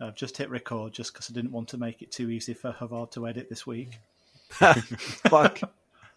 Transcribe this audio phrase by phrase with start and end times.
[0.00, 2.72] I've just hit record just because I didn't want to make it too easy for
[2.72, 3.98] Haavard to edit this week.
[4.50, 5.60] Fuck.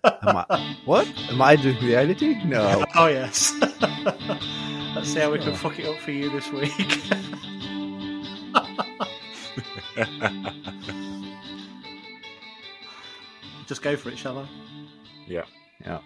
[0.04, 1.08] Am I, what?
[1.30, 2.50] Am I doing the editing?
[2.50, 2.86] No.
[2.96, 3.54] Oh, yes.
[4.96, 6.72] Let's see how we can fuck it up for you this week.
[13.68, 14.48] just go for it, shall I?
[15.28, 15.44] Yeah.
[15.86, 16.00] Yeah.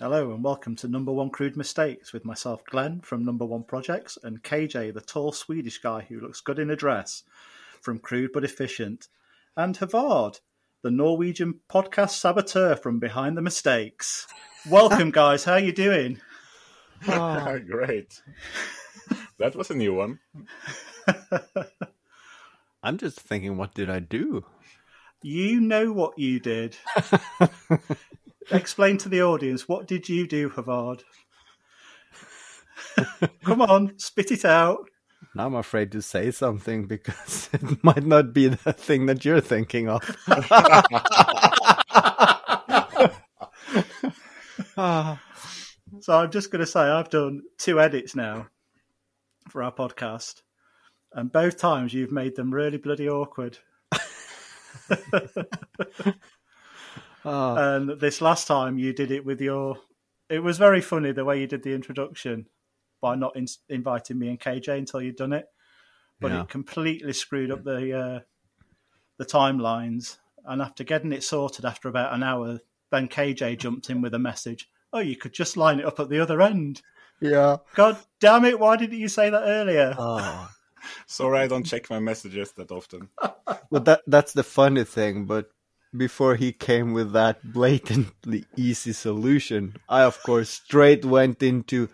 [0.00, 4.18] Hello and welcome to Number One Crude Mistakes with myself, Glenn from Number One Projects,
[4.22, 7.22] and KJ, the tall Swedish guy who looks good in a dress
[7.80, 9.08] from Crude but Efficient,
[9.56, 10.40] and Haavard,
[10.82, 14.26] the Norwegian podcast saboteur from Behind the Mistakes.
[14.68, 15.44] Welcome, guys.
[15.44, 16.20] How are you doing?
[17.08, 18.20] Oh, Great.
[19.38, 20.18] that was a new one.
[22.82, 24.44] I'm just thinking, what did I do?
[25.22, 26.76] You know what you did.
[28.50, 31.02] Explain to the audience what did you do, Haavard?
[33.44, 34.88] Come on, spit it out.
[35.34, 39.40] Now I'm afraid to say something because it might not be the thing that you're
[39.40, 40.02] thinking of.
[46.00, 48.48] So I'm just going to say I've done two edits now
[49.48, 50.42] for our podcast,
[51.12, 53.58] and both times you've made them really bloody awkward.
[57.24, 59.76] Ah, And this last time you did it with your,
[60.28, 62.46] it was very funny the way you did the introduction
[63.00, 65.46] by not in- inviting me and KJ until you'd done it,
[66.20, 66.42] but Yeah.
[66.42, 68.20] it completely screwed up the uh,
[69.18, 70.18] the timelines.
[70.46, 74.18] And after getting it sorted after about an hour, then KJ jumped in with a
[74.18, 74.68] message.
[74.92, 76.82] Oh, you could just line it up at the other end.
[77.20, 77.56] yeah.
[77.74, 78.58] God damn it!
[78.60, 79.94] Why didn't you say that earlier?
[79.98, 80.50] Ah.
[81.06, 83.08] Sorry, I don't check my messages that often.
[83.70, 85.24] Well, that that's the funny thing.
[85.24, 85.46] But
[85.96, 91.88] before he came with that blatantly easy solution, I of course straight went into.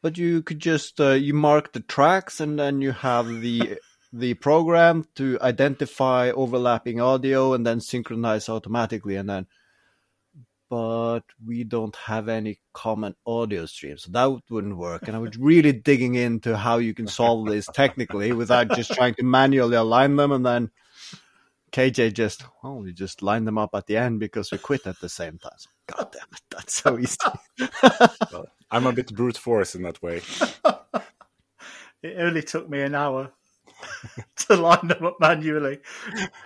[0.00, 3.78] But you could just uh, you mark the tracks, and then you have the
[4.12, 9.46] the program to identify overlapping audio, and then synchronize automatically, and then.
[10.70, 15.08] But we don't have any common audio streams, so that wouldn't work.
[15.08, 19.14] And I was really digging into how you can solve this technically without just trying
[19.14, 20.70] to manually align them, and then
[21.72, 25.00] KJ just, well, we just line them up at the end because we quit at
[25.00, 25.52] the same time.
[25.56, 27.16] So, God damn it, that's so easy.
[28.32, 30.20] Well, I'm a bit brute force in that way.
[32.00, 33.32] It only took me an hour
[34.36, 35.80] to line them up manually.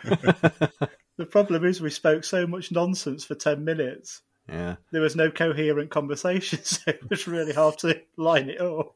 [0.05, 4.23] the problem is we spoke so much nonsense for 10 minutes.
[4.49, 4.77] yeah.
[4.93, 8.95] There was no coherent conversation, so it was really hard to line it up.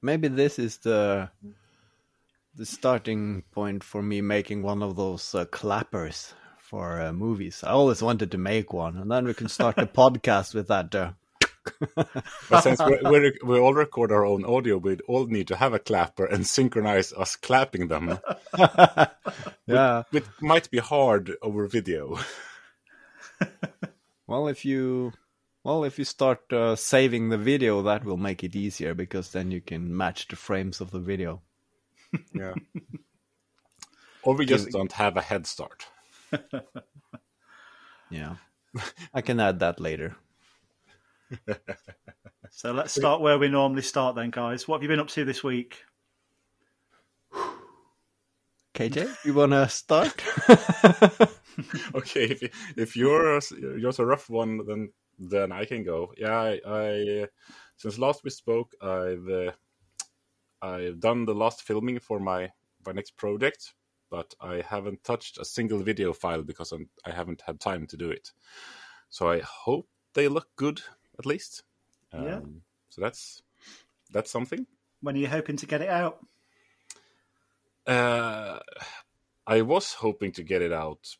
[0.00, 1.28] Maybe this is the
[2.56, 7.62] the starting point for me making one of those uh, clappers for uh, movies.
[7.62, 10.94] I always wanted to make one, and then we can start the podcast with that.
[10.94, 11.12] Uh,
[12.48, 15.74] But since we're, we're, we all record our own audio, we all need to have
[15.74, 18.18] a clapper and synchronize us clapping them.
[19.66, 20.04] yeah.
[20.12, 22.18] It might be hard over video.
[24.28, 25.12] Well, if you
[25.64, 29.50] well, if you start uh, saving the video, that will make it easier because then
[29.50, 31.42] you can match the frames of the video.
[32.34, 32.54] Yeah.
[34.22, 35.86] or we just don't have a head start.
[38.08, 38.36] Yeah,
[39.12, 40.16] I can add that later.
[42.50, 44.66] So let's start where we normally start then, guys.
[44.68, 45.82] What have you been up to this week?
[48.74, 50.22] KJ, you wanna start?
[51.94, 53.40] okay, if you- if you're
[53.78, 56.12] you're a rough one, then then I can go.
[56.16, 57.26] Yeah, I, I uh,
[57.76, 59.52] since last we spoke, I've uh,
[60.62, 62.50] I've done the last filming for my
[62.86, 63.74] my next project,
[64.10, 67.96] but I haven't touched a single video file because I'm, I haven't had time to
[67.96, 68.30] do it.
[69.08, 70.82] So I hope they look good
[71.18, 71.62] at least.
[72.12, 72.36] Yeah.
[72.36, 73.42] Um, So that's
[74.10, 74.66] that's something.
[75.00, 76.24] When are you hoping to get it out?
[77.86, 78.58] Uh,
[79.46, 81.16] I was hoping to get it out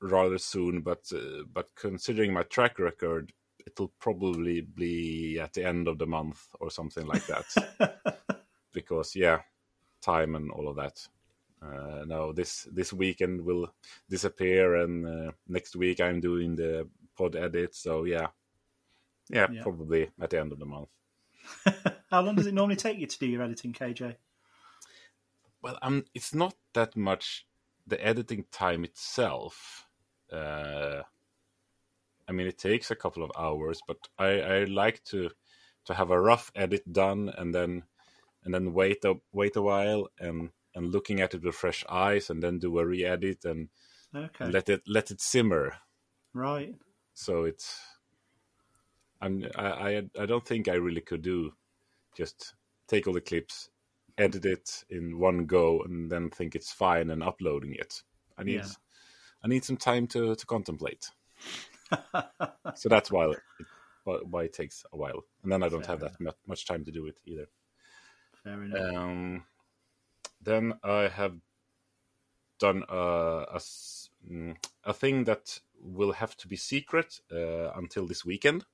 [0.00, 3.32] rather soon, but uh, but considering my track record,
[3.66, 8.18] it'll probably be at the end of the month or something like that.
[8.74, 9.40] because yeah,
[10.02, 11.08] time and all of that.
[11.62, 13.72] Uh, no, this this weekend will
[14.10, 17.74] disappear, and uh, next week I'm doing the pod edit.
[17.74, 18.26] So yeah,
[19.30, 19.62] yeah, Yeah.
[19.62, 20.88] probably at the end of the month.
[22.10, 24.16] How long does it normally take you to do your editing, KJ?
[25.62, 27.46] Well, um, it's not that much
[27.86, 29.86] the editing time itself.
[30.30, 31.02] Uh,
[32.28, 35.30] I mean, it takes a couple of hours, but I, I like to
[35.86, 37.84] to have a rough edit done and then
[38.44, 42.30] and then wait a wait a while and and looking at it with fresh eyes
[42.30, 43.68] and then do a re-edit and
[44.14, 44.52] Okay.
[44.52, 45.74] let it let it simmer.
[46.34, 46.74] right.
[47.14, 47.80] So it's
[49.20, 51.52] I'm I, I I don't think I really could do
[52.16, 52.54] just
[52.88, 53.70] take all the clips,
[54.18, 58.02] edit it in one go and then think it's fine and uploading it.
[58.36, 58.68] I need Yeah.
[59.42, 61.10] I need some time to to contemplate.
[62.74, 63.66] so that's why it,
[64.04, 66.92] why it takes a while, and then I don't Fair have that much time to
[66.92, 67.46] do it either.
[68.44, 68.94] Fair enough.
[68.94, 69.44] Um,
[70.42, 71.36] then I have
[72.58, 73.58] done a, a
[74.30, 78.64] mm, a thing that will have to be secret uh, until this weekend.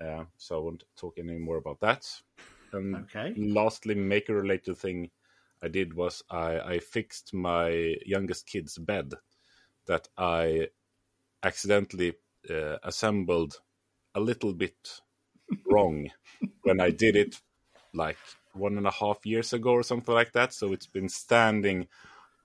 [0.00, 2.06] Uh, so I won't talk any more about that.
[2.72, 3.34] And okay.
[3.36, 5.10] lastly, maker related thing
[5.62, 9.14] I did was I, I fixed my youngest kid's bed
[9.86, 10.68] that I
[11.42, 12.14] accidentally
[12.48, 13.60] uh, assembled
[14.14, 15.00] a little bit
[15.70, 16.10] wrong
[16.62, 17.40] when I did it
[17.94, 18.18] like
[18.58, 20.52] one and a half years ago or something like that.
[20.52, 21.88] So it's been standing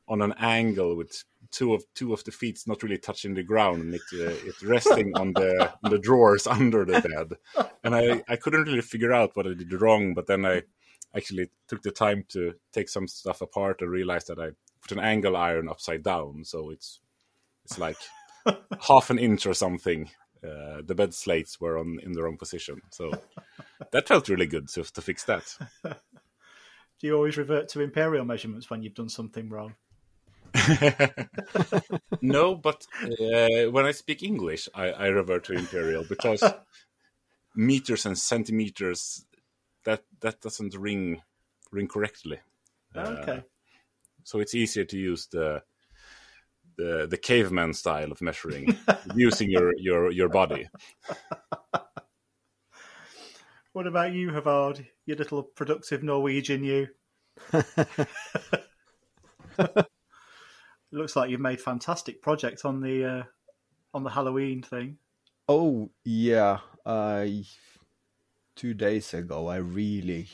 [0.08, 3.82] on an angle with two of two of the feet not really touching the ground
[3.82, 7.68] and it uh, it resting on the on the drawers under the bed.
[7.84, 10.64] And I I couldn't really figure out what I did wrong, but then I
[11.16, 14.52] actually took the time to take some stuff apart and realized that I
[14.82, 17.00] put an angle iron upside down, so it's
[17.66, 17.98] it's like
[18.82, 20.10] half an inch or something.
[20.44, 23.12] Uh, the bed slates were on in the wrong position, so
[23.92, 25.58] that felt really good to to fix that.
[25.84, 29.76] Do you always revert to imperial measurements when you've done something wrong?
[32.22, 36.44] no, but uh, when I speak English, I, I revert to imperial because
[37.56, 39.26] meters and centimeters
[39.84, 41.22] that that doesn't ring
[41.72, 42.40] ring correctly.
[42.96, 43.44] Uh, okay.
[44.24, 45.64] so it's easier to use the
[46.78, 48.78] the the caveman style of measuring
[49.16, 50.68] using your your your body.
[53.74, 54.86] What about you, Haavard?
[55.08, 56.90] Your little productive Norwegian, you.
[57.52, 57.68] It
[60.92, 63.24] looks like you've made fantastic projects on the uh,
[63.94, 64.98] on the Halloween thing.
[65.50, 67.26] Oh yeah, uh,
[68.56, 70.30] two days ago I really,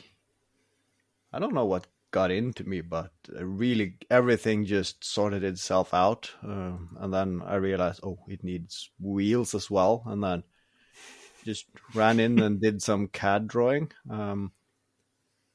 [1.32, 6.30] I don't know what got into me, but uh, really everything just sorted itself out,
[6.42, 10.42] um, and then I realized, oh, it needs wheels as well, and then
[11.44, 13.92] just ran in and did some CAD drawing.
[14.10, 14.52] Um,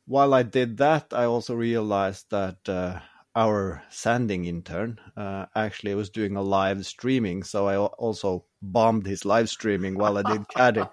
[0.05, 2.99] while I did that, I also realized that uh,
[3.35, 9.25] our sanding intern uh, actually was doing a live streaming, so I also bombed his
[9.25, 10.89] live streaming while I did CADing.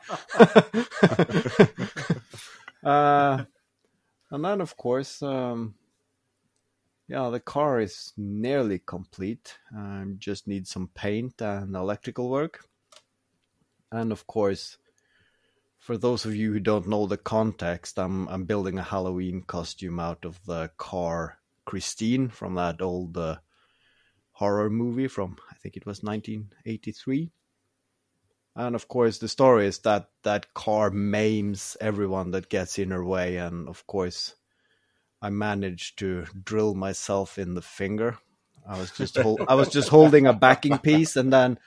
[2.84, 3.44] uh,
[4.32, 5.74] and then, of course, um,
[7.06, 9.58] yeah, the car is nearly complete.
[9.76, 12.64] Um, just need some paint and electrical work.
[13.90, 14.78] And of course,
[15.78, 20.00] for those of you who don't know the context, I'm I'm building a Halloween costume
[20.00, 23.36] out of the car Christine from that old uh,
[24.30, 27.30] horror movie from I think it was 1983.
[28.54, 33.04] And of course, the story is that that car maims everyone that gets in her
[33.04, 34.34] way, and of course,
[35.22, 38.18] I managed to drill myself in the finger.
[38.68, 41.58] I was just hol- I was just holding a backing piece, and then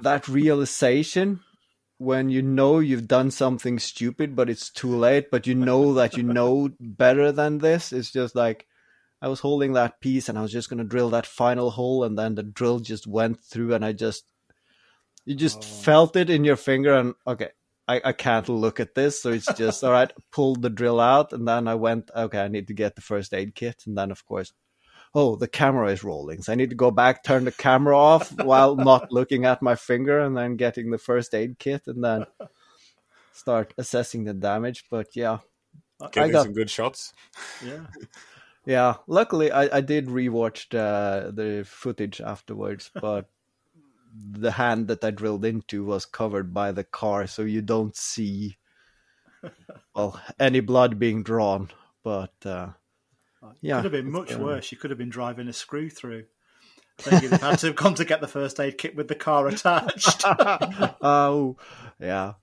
[0.00, 1.40] that realization
[1.98, 6.16] when you know you've done something stupid, but it's too late, but you know that
[6.16, 7.92] you know better than this.
[7.92, 8.66] It's just like
[9.20, 12.02] I was holding that piece and I was just going to drill that final hole,
[12.04, 14.24] and then the drill just went through, and I just,
[15.24, 15.62] you just Oh.
[15.62, 17.50] felt it in your finger, and okay.
[17.88, 20.12] I, I can't look at this, so it's just all right.
[20.30, 22.10] Pulled the drill out, and then I went.
[22.14, 24.52] Okay, I need to get the first aid kit, and then of course,
[25.14, 28.32] oh, the camera is rolling, so I need to go back, turn the camera off
[28.42, 32.26] while not looking at my finger, and then getting the first aid kit, and then
[33.32, 34.84] start assessing the damage.
[34.90, 35.38] But yeah,
[36.00, 37.12] uh, I got some good shots.
[37.64, 37.86] Yeah.
[38.64, 38.94] yeah.
[39.08, 43.28] Luckily, I, I did rewatch the the footage afterwards, but
[44.14, 48.56] the hand that I drilled into was covered by the car, so you don't see
[49.94, 51.70] well any blood being drawn.
[52.02, 52.70] But uh,
[53.60, 54.70] yeah, could have been much uh, worse.
[54.72, 56.24] You could have been driving a screw through.
[57.04, 59.14] Then you'd have had to have gone to get the first aid kit with the
[59.14, 60.22] car attached.
[60.26, 61.56] oh,
[61.98, 62.34] yeah.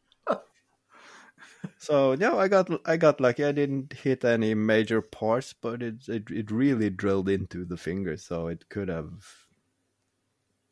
[1.77, 3.43] So no, I got I got lucky.
[3.43, 8.17] I didn't hit any major parts, but it it it really drilled into the finger,
[8.17, 9.11] so it could have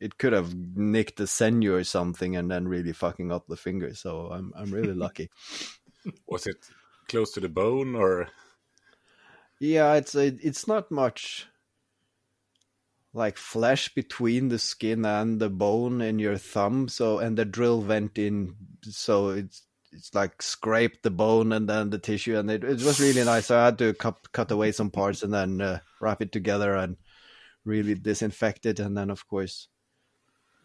[0.00, 3.94] it could have nicked the sinew or something, and then really fucking up the finger.
[3.94, 5.30] So I'm I'm really lucky.
[6.26, 6.56] Was it
[7.08, 8.28] close to the bone or?
[9.60, 11.48] Yeah, it's a, it's not much
[13.12, 16.88] like flesh between the skin and the bone in your thumb.
[16.88, 19.62] So and the drill went in, so it's
[19.92, 23.46] it's like scraped the bone and then the tissue, and it, it was really nice.
[23.46, 26.74] So I had to cut cut away some parts and then uh, wrap it together
[26.76, 26.96] and
[27.64, 29.68] really disinfect it, and then of course.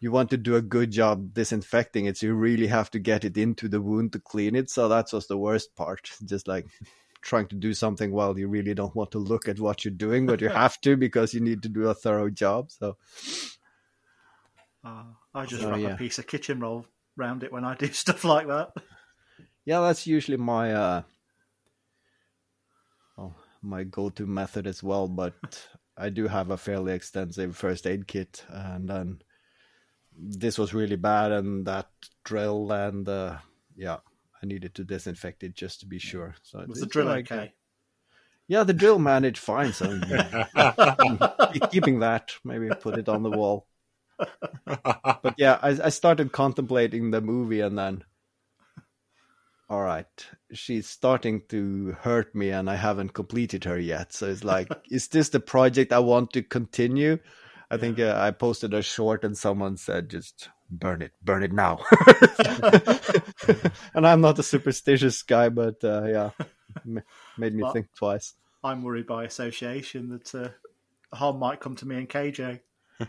[0.04, 3.24] You want to do a good job disinfecting it, so you really have to get
[3.24, 4.68] it into the wound to clean it.
[4.68, 6.10] So that was the worst part.
[6.24, 6.66] Just like
[7.22, 10.26] trying to do something while you really don't want to look at what you're doing,
[10.26, 12.70] but you have to because you need to do a thorough job.
[12.70, 12.98] So
[14.84, 15.94] Uh, I just So, wrap yeah.
[15.94, 16.84] a piece of kitchen roll
[17.16, 18.72] round it when I do stuff like that.
[19.64, 21.02] yeah, that's usually my uh,
[23.16, 25.08] well, my go-to method as well.
[25.08, 29.22] But I do have a fairly extensive first aid kit, and then
[30.18, 31.88] this was really bad, and that
[32.24, 33.38] drill, and uh,
[33.76, 33.98] yeah,
[34.42, 36.34] I needed to disinfect it just to be sure.
[36.42, 37.52] So Was the drill like, uh, okay?
[38.46, 39.72] Yeah, the drill managed fine.
[39.72, 39.86] So
[41.70, 43.66] keeping that, maybe put it on the wall.
[44.66, 48.04] But yeah, I, I started contemplating the movie, and then,
[49.70, 54.12] all right, she's starting to hurt me, and I haven't completed her yet.
[54.12, 57.18] So it's like, is this the project I want to continue?
[57.74, 61.52] I think uh, I posted a short, and someone said, just burn it, burn it
[61.52, 61.80] now.
[63.94, 66.30] and I'm not a superstitious guy, but uh, yeah,
[66.86, 67.02] m-
[67.36, 68.34] made me Well, think twice.
[68.62, 72.60] I'm worried by association that uh, harm might come to me and KJ.
[73.00, 73.06] I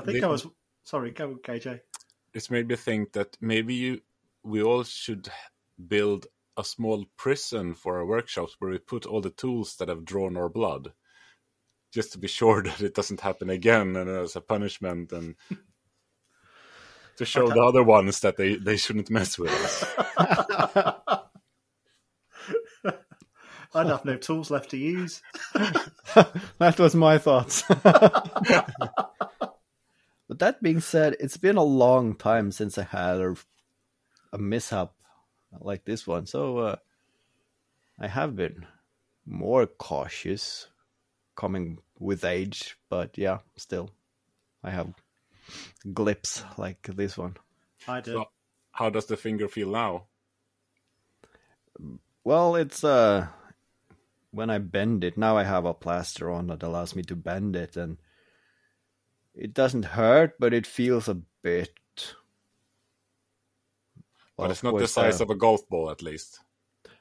[0.00, 0.46] think I was
[0.84, 1.12] sorry.
[1.12, 1.80] Go KJ.
[2.34, 4.02] It's made me think that maybe you,
[4.42, 5.30] we all should
[5.88, 6.26] build
[6.58, 10.36] a small prison for our workshops where we put all the tools that have drawn
[10.36, 10.92] our blood,
[11.92, 15.36] just to be sure that it doesn't happen again, and as a punishment, and
[17.18, 17.54] to show Okay.
[17.54, 19.84] the other ones that they they shouldn't mess with us.
[23.74, 25.22] I'd have no tools left to use.
[25.54, 27.62] that was my thoughts.
[27.68, 28.68] but
[30.28, 33.34] that being said, it's been a long time since I had a,
[34.34, 34.92] a mishap
[35.58, 36.76] like this one, so uh,
[37.98, 38.66] I have been
[39.24, 40.66] more cautious
[41.42, 42.78] coming with age.
[42.88, 43.90] But yeah, still,
[44.62, 44.94] I have
[45.86, 47.36] glips like this one.
[47.88, 48.12] I do.
[48.12, 48.24] So,
[48.70, 50.06] how does the finger feel now?
[52.22, 53.26] Well, it's uh
[54.30, 57.56] when I bend it, now I have a plaster on that allows me to bend
[57.56, 57.98] it and
[59.34, 62.14] it doesn't hurt, but it feels a bit
[64.36, 66.40] But it's of not the size uh, of a golf ball, at least.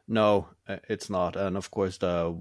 [0.08, 1.36] No, uh, it's not.
[1.36, 2.38] And of course the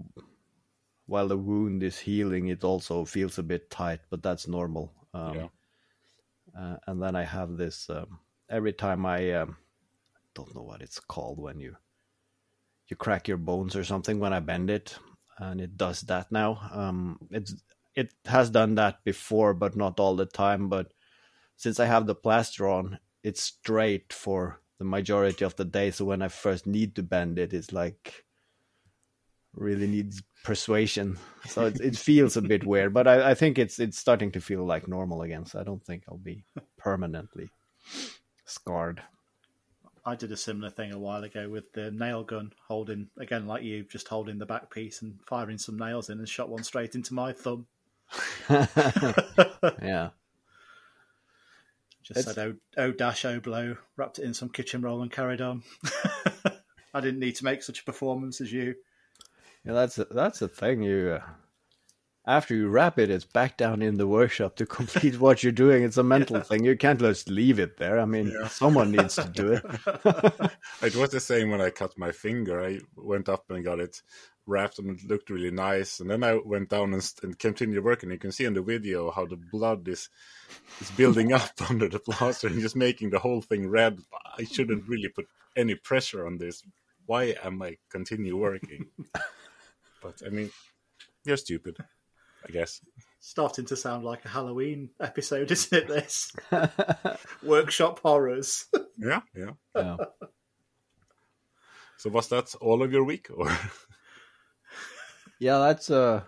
[1.11, 4.93] while the wound is healing, it also feels a bit tight, but that's normal.
[5.12, 5.49] Um, Yeah.
[6.57, 9.57] uh, and then I have this um, every time I um,
[10.35, 11.76] don't know what it's called when you
[12.88, 14.97] you crack your bones or something when I bend it,
[15.38, 16.61] and it does that now.
[16.73, 17.57] Um, it's
[17.97, 20.69] it has done that before, but not all the time.
[20.69, 20.93] But
[21.57, 25.90] since I have the plaster on, it's straight for the majority of the day.
[25.90, 28.26] So when I first need to bend it, it's like
[29.55, 31.18] really needs persuasion.
[31.47, 34.40] So it, it feels a bit weird, but I, I think it's it's starting to
[34.40, 35.47] feel like normal again.
[35.47, 36.44] So I don't think I'll be
[36.78, 37.50] permanently
[38.44, 39.02] scarred.
[40.04, 43.62] I did a similar thing a while ago with the nail gun, holding again like
[43.62, 46.94] you, just holding the back piece and firing some nails in, and shot one straight
[46.94, 47.66] into my thumb.
[48.50, 50.11] yeah.
[52.02, 55.12] Just It's- said "oh, oh dash oh blow," wrapped it in some kitchen roll and
[55.12, 55.62] carried on.
[56.94, 58.75] I didn't need to make such a performance as you.
[59.64, 60.83] Yeah, that's that's the thing.
[60.83, 61.31] You uh,
[62.26, 65.83] after you wrap it, it's back down in the workshop to complete what you're doing.
[65.83, 66.64] It's a mental thing.
[66.64, 67.99] You can't just leave it there.
[67.99, 70.50] I mean, someone needs to do it.
[70.83, 72.64] It was the same when I cut my finger.
[72.64, 74.00] I went up and got it
[74.47, 76.00] wrapped and it looked really nice.
[76.00, 78.11] And then I went down and, and continued working.
[78.11, 80.09] You can see in the video how the blood is
[80.81, 83.99] is building up under the plaster and just making the whole thing red.
[84.38, 85.26] I shouldn't really put
[85.57, 86.62] any pressure on this.
[87.07, 88.87] Why am I continue working?
[90.00, 90.50] But I mean,
[91.25, 91.76] you're stupid,
[92.49, 92.80] I guess.
[93.21, 95.88] Starting to sound like a Halloween episode, isn't it?
[95.88, 96.33] This
[97.42, 98.66] workshop horrors.
[99.02, 99.52] Yeah, yeah.
[99.75, 99.97] Yeah.
[101.97, 103.49] So was that all of your week, or
[105.38, 106.23] Yeah, that's uh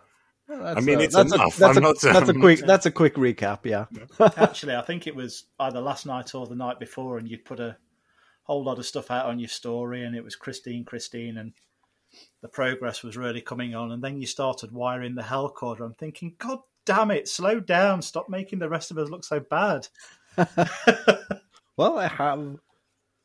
[0.48, 1.56] that's, I mean, uh, it's that's enough.
[1.56, 3.60] A, that's, I'm a, not- that's a I'm quick not- that's a quick recap.
[3.64, 3.84] Yeah,
[4.36, 7.60] Actually, I think it was either last night or the night before, and you'd put
[7.60, 7.76] a
[8.44, 11.52] whole lot of stuff out on your story, and it was Christine, Christine, and
[12.42, 13.92] the progress was really coming on.
[13.92, 15.80] And then you started wiring the hell cord.
[15.80, 19.40] I'm thinking, God damn it, slow down, stop making the rest of us look so
[19.40, 19.88] bad.
[21.76, 22.58] Well, I have.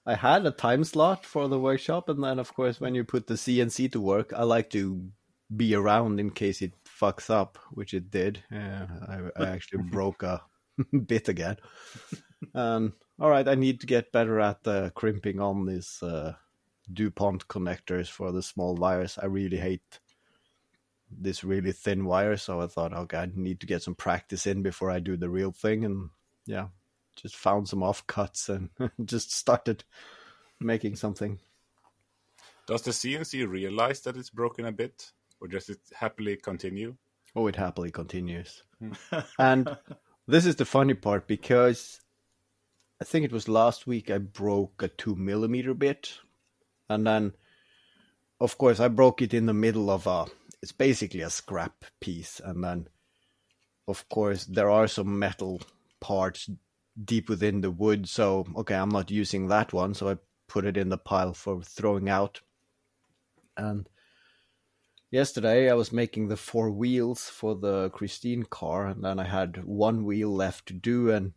[0.05, 3.27] I had a time slot for the workshop, and then of course, when you put
[3.27, 5.09] the CNC to work, I like to
[5.55, 8.41] be around in case it fucks up, which it did.
[8.51, 10.41] Uh, I, I actually broke a
[11.05, 11.57] bit again.
[12.55, 16.33] Um, all right, I need to get better at uh, crimping on this uh,
[16.91, 19.17] DuPont connectors for the small wires.
[19.21, 19.99] I really hate
[21.09, 24.61] this really thin wire, so I thought, okay, I need to get some practice in
[24.61, 26.09] before I do the real thing, and
[26.45, 26.67] yeah,
[27.15, 28.69] just found some offcuts and
[29.05, 29.83] just started
[30.59, 31.39] making something.
[32.67, 36.95] Does the CNC realize that it's broken a bit, or does it happily continue?
[37.35, 38.63] Oh, it happily continues.
[38.79, 38.91] Hmm.
[39.39, 39.77] and
[40.27, 42.01] this is the funny part because
[43.01, 46.19] I think it was last week I broke a two millimeter bit,
[46.89, 47.33] and then,
[48.39, 50.25] of course, I broke it in the middle of a.
[50.61, 52.87] It's basically a scrap piece, and then,
[53.87, 55.61] of course, there are some metal
[55.99, 56.49] parts
[57.03, 58.09] deep within the wood.
[58.09, 60.17] So, okay, I'm not using that one, so I
[60.47, 62.41] put it in the pile for throwing out.
[63.55, 63.87] And
[65.11, 69.63] yesterday I was making the four wheels for the Christine car, and then I had
[69.63, 71.33] one wheel left to do, and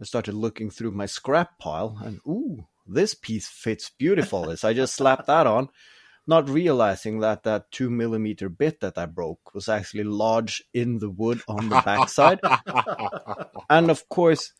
[0.00, 4.56] I started looking through my scrap pile, and ooh, this piece fits beautiful.
[4.56, 5.68] so I just slapped that on,
[6.26, 11.10] not realizing that that two millimeter bit that I broke was actually lodged in the
[11.10, 12.40] wood on the backside.
[13.70, 14.52] and of course,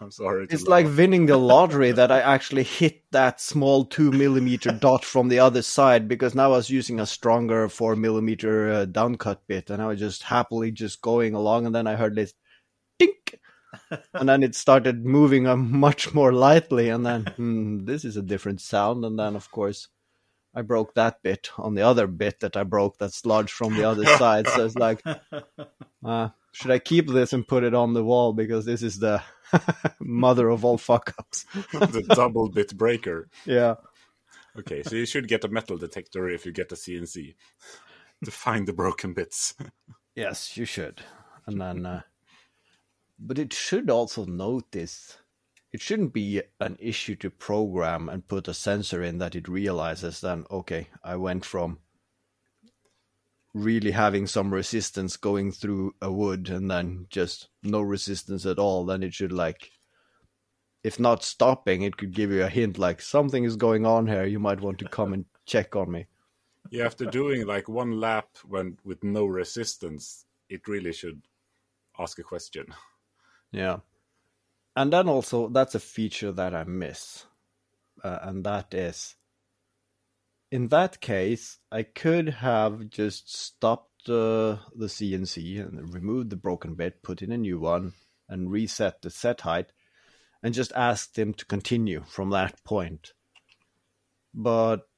[0.00, 0.46] I'm sorry.
[0.50, 5.28] It's like winning the lottery that I actually hit that small two millimeter dot from
[5.28, 9.70] the other side because now I was using a stronger four millimeter uh, downcut bit
[9.70, 12.34] and I was just happily just going along and then I heard this
[12.98, 13.38] dink
[14.14, 18.22] and then it started moving uh, much more lightly and then hmm, this is a
[18.22, 19.88] different sound and then of course
[20.54, 23.84] I broke that bit on the other bit that I broke that's lodged from the
[23.84, 25.02] other side so it's like
[26.04, 29.22] uh, should I keep this and put it on the wall because this is the
[30.00, 31.44] mother of all fuck ups.
[31.72, 33.28] the double bit breaker.
[33.44, 33.76] Yeah.
[34.58, 37.34] Okay, so you should get a metal detector if you get a CNC
[38.24, 39.54] to find the broken bits.
[40.14, 41.02] yes, you should.
[41.46, 42.02] And then, uh,
[43.20, 45.18] but it should also notice
[45.72, 50.20] it shouldn't be an issue to program and put a sensor in that it realizes
[50.20, 51.78] then, okay, I went from
[53.54, 58.84] really having some resistance going through a wood and then just no resistance at all,
[58.84, 59.70] then it should like
[60.82, 64.24] if not stopping, it could give you a hint like something is going on here.
[64.24, 66.06] You might want to come and check on me.
[66.70, 71.20] Yeah, after doing like one lap when with no resistance, it really should
[71.98, 72.66] ask a question.
[73.52, 73.78] Yeah,
[74.76, 77.26] and then also that's a feature that I miss,
[78.02, 79.16] uh, and that is
[80.50, 86.74] in that case, I could have just stopped uh, the CNC and removed the broken
[86.74, 87.92] bit, put in a new one,
[88.28, 89.72] and reset the set height,
[90.42, 93.12] and just asked him to continue from that point.
[94.34, 94.88] But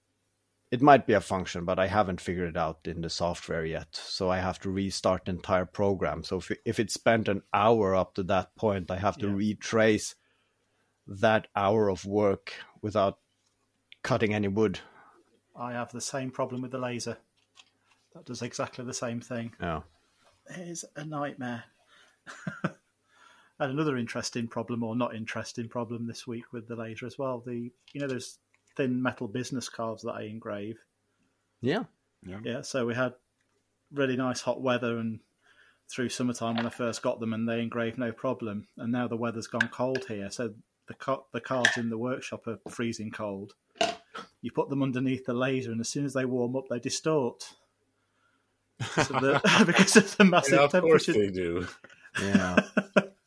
[0.72, 3.88] it might be a function, but I haven't figured it out in the software yet.
[3.92, 6.24] So I have to restart the entire program.
[6.24, 9.34] So if, if it spent an hour up to that point, I have to yeah.
[9.34, 10.16] retrace
[11.06, 13.18] that hour of work without
[14.02, 14.80] cutting any wood
[15.54, 17.18] I have the same problem with the laser.
[18.14, 19.52] That does exactly the same thing.
[19.60, 19.80] Yeah.
[20.50, 21.64] It is a nightmare.
[22.64, 22.72] and
[23.58, 27.42] another interesting problem, or not interesting problem, this week with the laser as well.
[27.44, 28.38] The you know those
[28.76, 30.78] thin metal business cards that I engrave.
[31.60, 31.84] Yeah.
[32.26, 32.38] Yeah.
[32.44, 32.62] Yeah.
[32.62, 33.14] So we had
[33.92, 35.20] really nice hot weather and
[35.90, 38.66] through summertime when I first got them, and they engraved no problem.
[38.78, 40.54] And now the weather's gone cold here, so
[40.86, 43.54] the the cards in the workshop are freezing cold
[44.42, 47.44] you put them underneath the laser, and as soon as they warm up, they distort.
[48.94, 51.12] So the, because of the massive yeah, of temperature.
[51.12, 51.66] they do.
[52.20, 52.56] Yeah.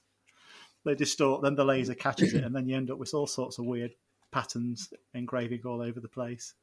[0.86, 3.58] they distort, then the laser catches it, and then you end up with all sorts
[3.58, 3.91] of weird
[4.36, 6.56] patterns engraving all over the place.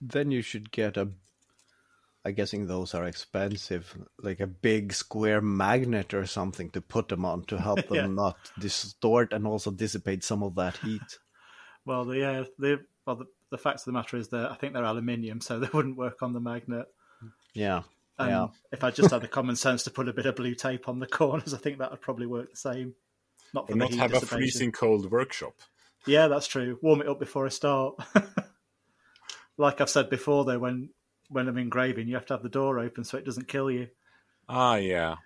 [0.00, 1.08] Then you should get a.
[2.24, 7.24] I'm guessing those are expensive, like a big square magnet or something to put them
[7.24, 8.06] on to help them yeah.
[8.08, 11.18] not distort and also dissipate some of that heat.
[11.86, 14.74] Well, the yeah, the well, the, the fact of the matter is that I think
[14.74, 16.86] they're aluminium, so they wouldn't work on the magnet.
[17.54, 17.82] Yeah.
[18.18, 18.46] And yeah.
[18.70, 20.98] if I just had the common sense to put a bit of blue tape on
[20.98, 22.94] the corners, I think that would probably work the same.
[23.54, 25.54] Not for not have a freezing cold workshop.
[26.06, 26.78] Yeah, that's true.
[26.82, 27.94] Warm it up before I start.
[29.56, 30.90] like I've said before, though, when
[31.28, 33.88] when I'm engraving, you have to have the door open so it doesn't kill you.
[34.48, 35.16] Ah, yeah.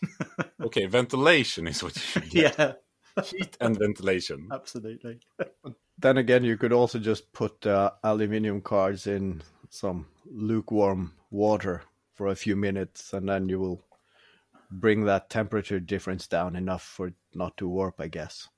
[0.60, 2.58] okay, ventilation is what you should get.
[2.58, 2.72] Yeah.
[3.24, 4.48] Heat and ventilation.
[4.52, 5.20] Absolutely
[6.02, 11.82] then again, you could also just put uh, aluminium cards in some lukewarm water
[12.14, 13.82] for a few minutes, and then you will
[14.72, 18.48] bring that temperature difference down enough for it not to warp, I guess.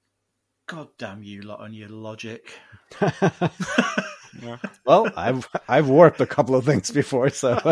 [0.67, 2.59] God damn you lot on your logic.
[3.01, 4.57] yeah.
[4.87, 7.55] Well, I've I've warped a couple of things before, so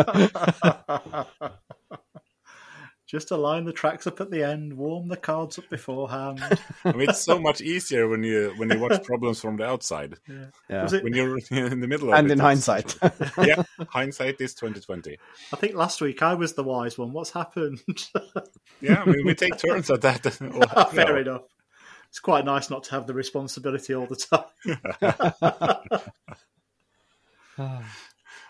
[3.13, 6.41] just align the tracks up at the end, warm the cards up beforehand.
[6.83, 10.15] I mean, it's so much easier when you when you watch problems from the outside.
[10.27, 10.45] Yeah.
[10.67, 10.91] yeah.
[10.91, 12.31] It, when you're in the middle of and it.
[12.33, 12.97] in hindsight.
[13.37, 15.19] yeah, hindsight is twenty twenty.
[15.53, 17.13] I think last week I was the wise one.
[17.13, 17.83] What's happened?
[18.81, 20.25] yeah, I mean, we take turns at that.
[20.75, 21.43] Ah, fair enough.
[22.09, 24.43] it's quite nice not to have the responsibility all the time.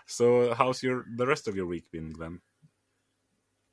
[0.06, 2.40] so, how's your the rest of your week been, Glenn?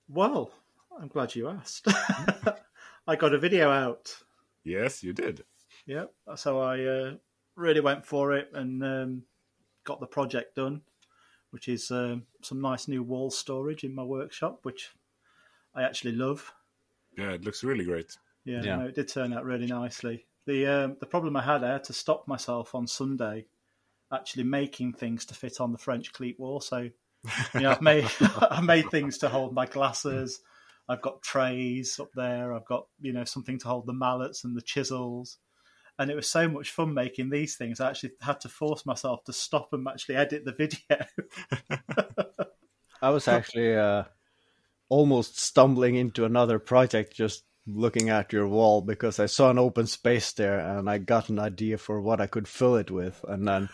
[0.09, 0.51] well,
[0.99, 1.87] I'm glad you asked.
[3.07, 4.15] I got a video out.
[4.63, 5.43] Yes, you did.
[5.85, 7.13] Yeah, so I uh,
[7.55, 9.23] really went for it and um,
[9.83, 10.81] got the project done,
[11.49, 14.91] which is um, some nice new wall storage in my workshop, which
[15.73, 16.53] I actually love.
[17.17, 18.15] Yeah, it looks really great.
[18.45, 18.75] Yeah, Yeah.
[18.77, 20.25] No, it did turn out really nicely.
[20.45, 23.45] The um, the problem I had, I had to stop myself on Sunday
[24.11, 26.59] actually making things to fit on the French cleat wall.
[26.59, 26.91] So, you
[27.55, 30.41] know, I've made I made things to hold my glasses.
[30.91, 32.53] I've got trays up there.
[32.53, 35.37] I've got you know something to hold the mallets and the chisels.
[35.97, 37.79] And it was so much fun making these things.
[37.79, 41.05] I actually had to force myself to stop and actually edit the video.
[43.01, 44.03] I was actually uh,
[44.89, 47.43] almost stumbling into another project just
[47.75, 51.39] looking at your wall because I saw an open space there and I got an
[51.39, 53.23] idea for what I could fill it with.
[53.27, 53.69] And then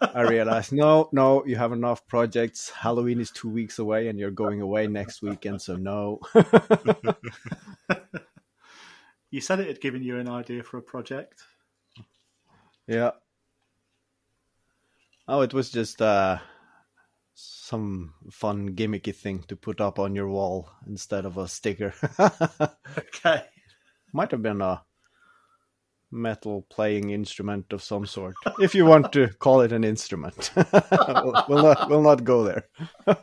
[0.00, 2.70] I realized, no, no, you have enough projects.
[2.70, 6.20] Halloween is two weeks away and you're going away next weekend, so no.
[9.30, 11.42] you said it had given you an idea for a project.
[12.86, 13.12] yeah.
[15.26, 16.38] Oh, it was just uh,
[17.40, 21.94] some fun gimmicky thing to put up on your wall instead of a sticker.
[22.98, 23.44] Okay.
[24.12, 24.82] Might have been a
[26.10, 30.50] metal playing instrument of some sort, if you want to call it an instrument.
[30.72, 32.64] we'll, we'll not we'll not go there.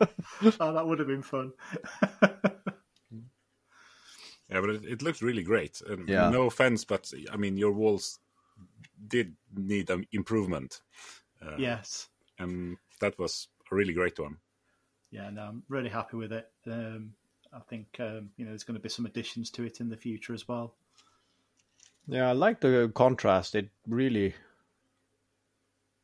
[0.60, 1.52] Oh, that would have been fun.
[4.52, 5.82] Yeah, but it, it looks really great.
[5.88, 6.30] And Yeah.
[6.30, 8.20] No offense, but I mean your walls
[9.08, 10.82] did need an improvement,
[11.42, 12.10] uh, yes.
[12.38, 14.38] and that was a really great one.
[15.12, 16.52] Yeah, no, I'm really happy with it.
[16.68, 17.14] Um,
[17.54, 19.98] I think um, you know there's going to be some additions to it in the
[19.98, 20.76] future as well.
[22.08, 23.54] Yeah, I like the contrast.
[23.54, 24.34] It really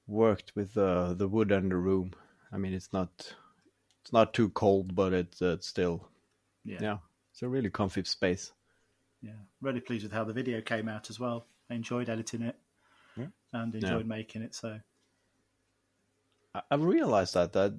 [0.07, 2.13] worked with the the wood and the room.
[2.51, 3.35] I mean, it's not
[4.03, 6.07] it's not too cold, but it's, uh, it's still
[6.63, 6.97] Yeah, yeah,
[7.31, 8.51] it's a really comfy space.
[9.21, 9.31] yeah.
[9.61, 11.45] Really pleased with how the video came out as well.
[11.69, 12.55] I enjoyed editing it
[13.17, 13.27] Yeah.
[13.53, 14.55] and enjoyed making it.
[14.55, 14.79] So
[16.53, 17.73] I- I've realized that that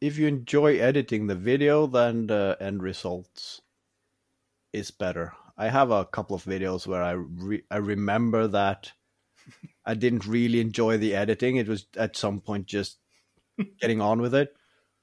[0.00, 3.62] if you enjoy editing the video, then the end results
[4.72, 5.32] is better.
[5.56, 8.92] I have a couple of videos where I re- I remember that
[9.86, 11.56] I didn't really enjoy the editing.
[11.56, 12.98] It was at some point just
[13.80, 14.54] getting on with it,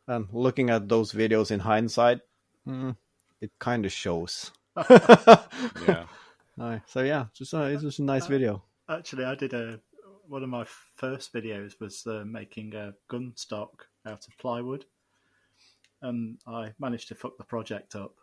[0.07, 2.19] and looking at those videos in hindsight,
[2.67, 2.95] mm,
[3.39, 4.51] it kind of shows.
[4.75, 6.05] Yeah,
[6.59, 8.63] Aye, so yeah, just uh, it was a nice video.
[8.89, 9.79] actually, I did a
[10.27, 14.85] one of my first videos was uh, making a gun stock out of plywood,
[16.01, 18.15] and I managed to fuck the project up.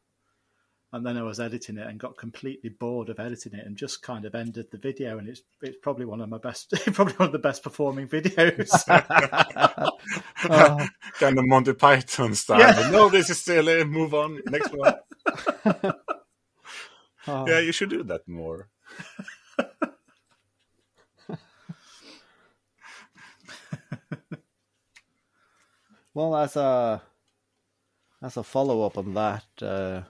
[0.90, 4.00] And then I was editing it and got completely bored of editing it and just
[4.00, 5.18] kind of ended the video.
[5.18, 8.70] And it's it's probably one of my best, probably one of the best performing videos.
[10.44, 10.86] Oh,
[11.18, 12.60] kind of Monty Python style.
[12.60, 12.90] Yeah.
[12.90, 13.84] No, this is silly.
[13.84, 14.40] Move on.
[14.46, 14.94] Next one.
[17.26, 17.48] oh.
[17.48, 18.68] Yeah, you should do that more.
[26.18, 27.00] Well, as a
[28.20, 30.02] as a follow up on that, uh,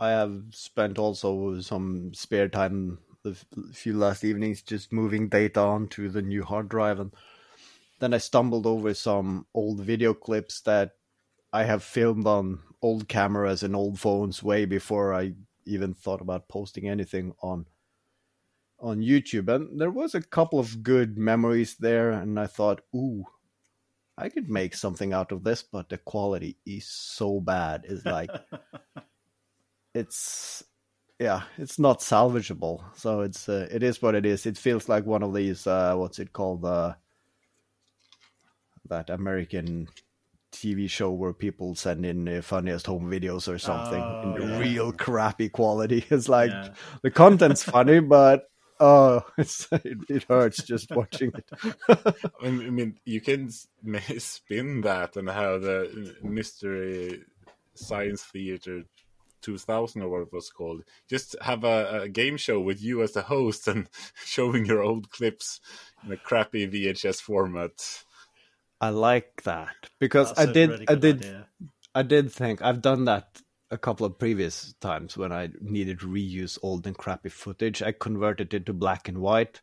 [0.00, 3.36] I have spent also some spare time the
[3.74, 7.12] few last evenings just moving data onto the new hard drive, and
[7.98, 10.92] then I stumbled over some old video clips that
[11.52, 15.34] I have filmed on old cameras and old phones way before I
[15.66, 17.66] even thought about posting anything on
[18.80, 19.54] on YouTube.
[19.54, 23.26] And there was a couple of good memories there, and I thought, ooh,
[24.18, 27.84] I could make something out of this, but the quality is so bad.
[27.88, 28.30] It's like
[29.94, 30.64] it's
[31.18, 32.82] yeah, it's not salvageable.
[32.96, 34.46] So it's uh, it is what it is.
[34.46, 36.94] It feels like one of these uh, what's it called uh,
[38.88, 39.88] that American
[40.52, 44.58] TV show where people send in the funniest home videos or something Oh, in yeah.
[44.58, 46.04] real crappy quality.
[46.10, 46.68] It's like Yeah.
[47.02, 48.44] the content's funny, but
[48.80, 51.50] oh, it's it, it hurts just watching it.
[52.42, 57.24] I mean, I mean, you can spin that and have the mystery
[57.74, 58.84] science theater
[59.42, 60.82] 2000 or what it was called.
[61.08, 63.88] Just have a, a game show with you as the host and
[64.24, 65.60] showing your old clips
[66.04, 68.04] in a crappy VHS format.
[68.80, 71.46] I like that because That's I a did really I did idea.
[71.94, 76.06] I did think I've done that a couple of previous times when I needed to
[76.06, 77.82] reuse old and crappy footage.
[77.82, 79.60] I converted it to black and white,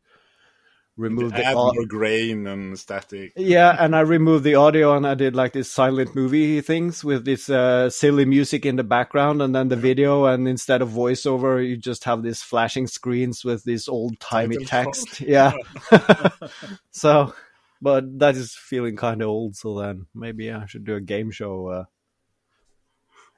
[0.98, 3.34] removed the more grain and static.
[3.36, 7.26] yeah, and I removed the audio and I did like this silent movie things with
[7.26, 10.26] this uh, silly music in the background and then the video.
[10.26, 15.22] And instead of voiceover, you just have these flashing screens with this old timey text.
[15.22, 15.54] Yeah.
[16.92, 17.34] so,
[17.82, 19.56] but that is feeling kind of old.
[19.56, 21.68] So then maybe I should do a game show.
[21.68, 21.84] Uh,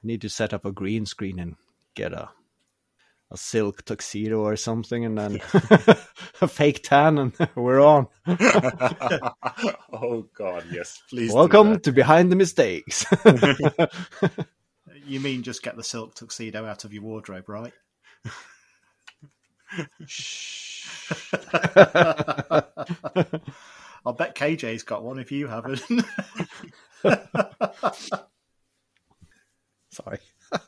[0.02, 1.56] I need to set up a green screen and
[1.94, 2.30] get a
[3.30, 5.40] a silk tuxedo or something, and then
[6.40, 8.06] a fake tan, and we're on.
[9.92, 11.32] oh God, yes, please.
[11.32, 13.04] Welcome to Behind the Mistakes.
[15.04, 17.72] You mean just get the silk tuxedo out of your wardrobe, right?
[20.06, 20.88] Shh.
[24.04, 25.82] I'll bet KJ's got one if you haven't.
[29.96, 30.18] Sorry,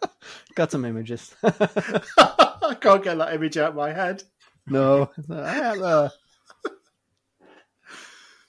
[0.54, 1.34] got some images.
[1.44, 4.22] I can't get that image out of my head.
[4.66, 6.12] no, I have a.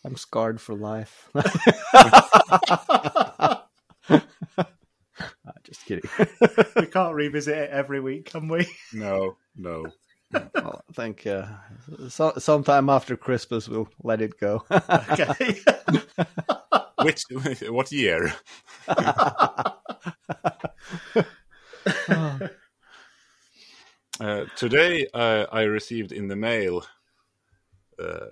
[0.06, 1.30] I'm scarred for life.
[5.46, 6.10] Ah, just kidding.
[6.78, 8.66] We can't revisit it every week, can we?
[8.94, 9.86] No, no.
[10.32, 11.46] Well, I think uh,
[12.08, 14.64] so, sometime after Christmas we'll let it go.
[14.72, 15.60] Okay.
[17.04, 17.24] Which
[17.68, 18.34] what year?
[24.20, 26.84] Uh, today uh, I received in the mail
[27.98, 28.28] uh,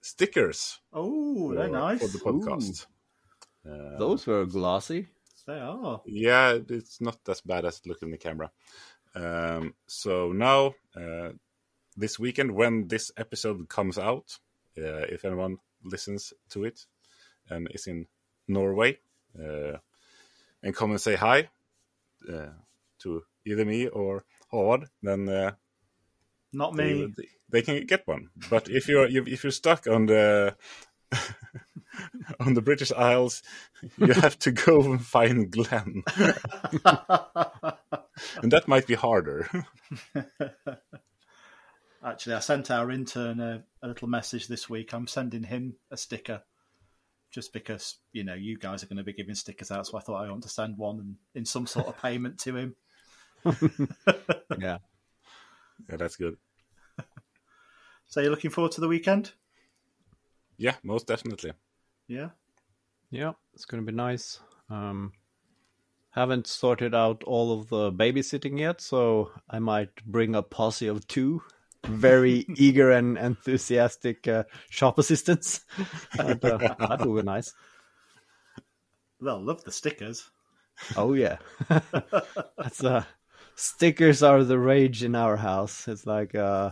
[0.00, 2.00] stickers oh, for, they're nice.
[2.00, 2.86] for the podcast.
[3.64, 5.06] Uh, Those were glossy.
[5.46, 6.00] They are.
[6.04, 8.50] Yeah, it's not as bad as it looked in the camera.
[9.14, 11.30] Um, so now, uh,
[11.96, 14.36] this weekend, when this episode comes out,
[14.76, 16.86] uh, if anyone listens to it
[17.48, 18.08] and is in
[18.48, 18.98] Norway,
[19.38, 19.78] uh,
[20.60, 21.48] and come and say hi
[22.28, 22.50] uh,
[22.98, 25.52] to either me or Haavard, then uh,
[26.52, 27.14] Not they, me.
[27.50, 28.28] they can get one.
[28.50, 30.56] But if you're if you're stuck on the
[32.40, 33.42] on the British Isles,
[33.96, 36.02] you have to go and find Glenn,
[36.84, 39.48] and that might be harder.
[42.04, 44.92] Actually, I sent our intern a, a little message this week.
[44.94, 46.42] I'm sending him a sticker
[47.30, 49.86] just because, you know, you guys are going to be giving stickers out.
[49.86, 52.56] So I thought I want to send one and, in some sort of payment to
[52.56, 52.76] him.
[54.58, 54.78] Yeah.
[55.88, 56.36] Yeah, that's good.
[58.10, 59.32] So you're looking forward to the weekend?
[60.56, 61.52] Yeah, most definitely.
[62.06, 62.30] Yeah.
[63.10, 64.40] Yeah, it's gonna be nice.
[64.70, 65.12] Um,
[66.10, 71.06] haven't sorted out all of the babysitting yet, so I might bring a posse of
[71.06, 71.42] two
[71.86, 75.60] very eager and enthusiastic uh, shop assistants.
[76.18, 77.54] and, uh, that would be nice.
[79.20, 80.30] They'll love the stickers.
[80.96, 81.38] Oh yeah,
[82.56, 83.04] that's uh,
[83.58, 85.88] stickers are the rage in our house.
[85.88, 86.70] It's like uh,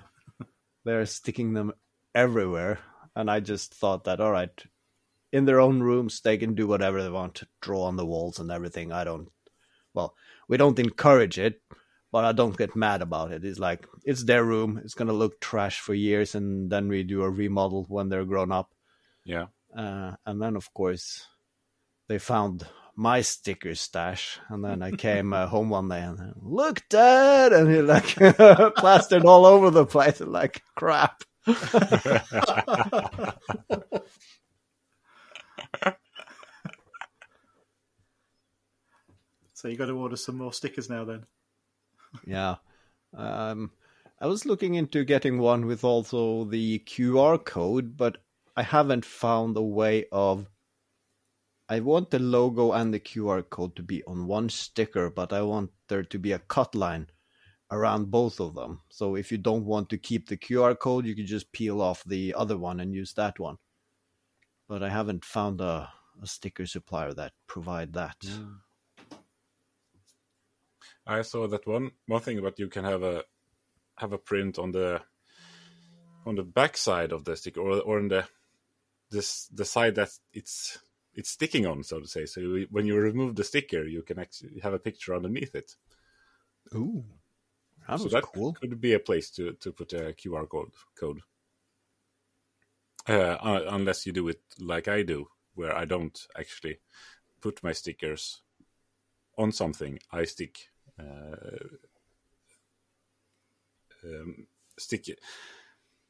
[0.84, 1.72] they're sticking them
[2.14, 2.78] everywhere,
[3.14, 4.64] and I just thought that all right,
[5.32, 8.38] in their own rooms they can do whatever they want, to draw on the walls
[8.38, 8.92] and everything.
[8.92, 9.28] I don't.
[9.94, 10.14] Well,
[10.48, 11.60] we don't encourage it,
[12.12, 13.44] but I don't get mad about it.
[13.44, 14.80] It's like it's their room.
[14.84, 18.52] It's gonna look trash for years, and then we do a remodel when they're grown
[18.52, 18.72] up.
[19.24, 19.46] Yeah,
[19.76, 21.26] Uh, and then, of course,
[22.08, 22.64] they found
[22.96, 24.38] my sticker stash.
[24.48, 28.06] And then I came uh, home one day and look, Dad, and he like
[28.76, 30.20] plastered all over the place.
[30.20, 31.22] and Like crap.
[39.56, 41.24] So you got to order some more stickers now then.
[42.26, 42.56] Yeah.
[43.16, 43.70] Um,
[44.20, 48.18] I was looking into getting one with also the QR code, but
[48.54, 50.46] I haven't found a way of.
[51.68, 55.42] I want the logo and the QR code to be on one sticker, but I
[55.42, 57.08] want there to be a cut line
[57.72, 58.82] around both of them.
[58.88, 62.04] So if you don't want to keep the QR code, you can just peel off
[62.04, 63.56] the other one and use that one.
[64.68, 65.90] But I haven't found a,
[66.22, 68.16] a sticker supplier that provide that.
[71.04, 73.24] I saw that one one thing about you can have a
[73.96, 75.00] have a print on the
[76.24, 78.26] on the back side of the sticker or or on the
[79.10, 80.78] this the side that it's
[81.16, 82.26] it's sticking on, so to say.
[82.26, 85.74] So when you remove the sticker, you can actually have a picture underneath it.
[86.74, 87.04] Ooh,
[87.88, 88.52] that so that cool.
[88.52, 90.72] could be a place to, to put a QR code.
[90.98, 91.20] code.
[93.08, 96.80] Uh, unless you do it like I do, where I don't actually
[97.40, 98.42] put my stickers
[99.38, 99.98] on something.
[100.12, 100.58] I stick
[100.98, 101.66] uh,
[104.04, 104.46] um,
[104.78, 105.16] sticky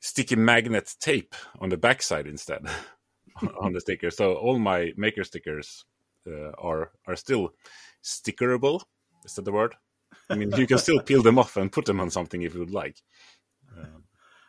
[0.00, 2.64] sticky magnet tape on the backside instead
[3.60, 4.10] on the sticker.
[4.10, 5.84] So all my maker stickers
[6.26, 7.54] uh, are are still
[8.02, 8.82] stickerable.
[9.24, 9.74] Is that the word?
[10.30, 12.60] I mean, you can still peel them off and put them on something if you
[12.60, 12.96] would like.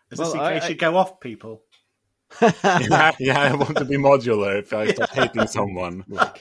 [0.10, 1.64] Is Well, this in I- case I- you go off people?
[2.42, 6.04] yeah, yeah, I want to be modular if I start hating someone.
[6.10, 6.38] like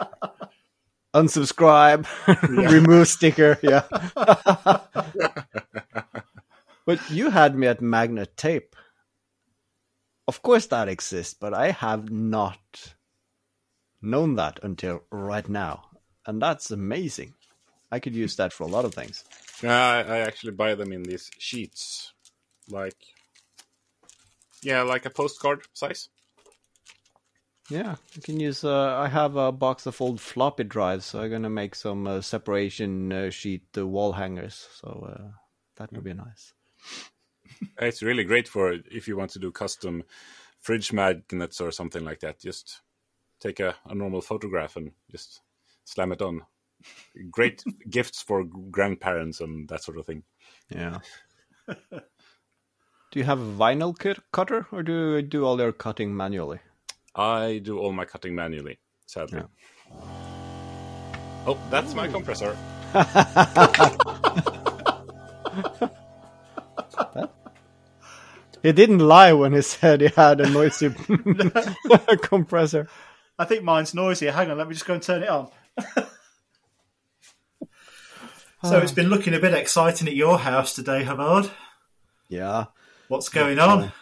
[1.15, 2.07] unsubscribe,
[2.71, 3.59] remove sticker.
[3.63, 3.83] Yeah.
[6.87, 8.75] but you had me at magnet tape.
[10.29, 12.95] Of course, that exists, but I have not
[14.03, 15.85] known that until right now,
[16.27, 17.35] and that's amazing.
[17.93, 19.25] I could use that for a lot of things.
[19.63, 22.13] Yeah, I, I actually buy them in these sheets,
[22.69, 22.97] like
[24.63, 26.09] yeah, like a postcard size.
[27.71, 28.65] Yeah, you can use.
[28.65, 32.21] Uh, I have a box of old floppy drives, so I'm gonna make some uh,
[32.21, 34.69] separation uh, sheet uh, wall hangers.
[34.81, 35.31] So uh,
[35.77, 36.53] that would be nice.
[37.79, 40.05] It's really great for if you want to do custom
[40.61, 42.41] fridge magnets or something like that.
[42.41, 42.83] Just
[43.41, 45.41] take a, a normal photograph and just
[45.85, 46.43] slam it on.
[47.31, 50.23] Great gifts for grandparents and that sort of thing.
[50.69, 50.99] Yeah.
[51.69, 51.75] do
[53.15, 56.61] you have a vinyl cut- cutter, or do you do all your cutting manually?
[57.15, 59.43] I do all my cutting manually, sadly.
[61.47, 62.57] Oh, that's my compressor.
[68.63, 70.91] He didn't lie when he said he had a noisy
[72.23, 72.89] compressor.
[73.39, 74.33] I think mine's noisier.
[74.33, 75.51] Hang on, let me just go and turn it on.
[78.63, 81.51] so it's been looking a bit exciting at your house today, Haavard.
[82.29, 82.67] Yeah.
[83.09, 83.93] What's going on?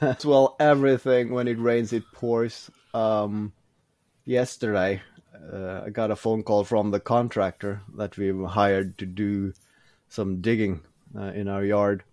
[0.00, 2.70] As well, everything when it rains, it pours.
[2.94, 3.52] Um,
[4.24, 5.02] yesterday,
[5.52, 9.52] uh, I got a phone call from the contractor that we hired to do
[10.08, 10.82] some digging
[11.16, 12.04] uh, in our yard,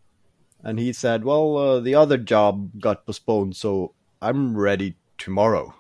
[0.64, 5.74] and he said, "Well, uh, the other job got postponed, so I'm ready tomorrow."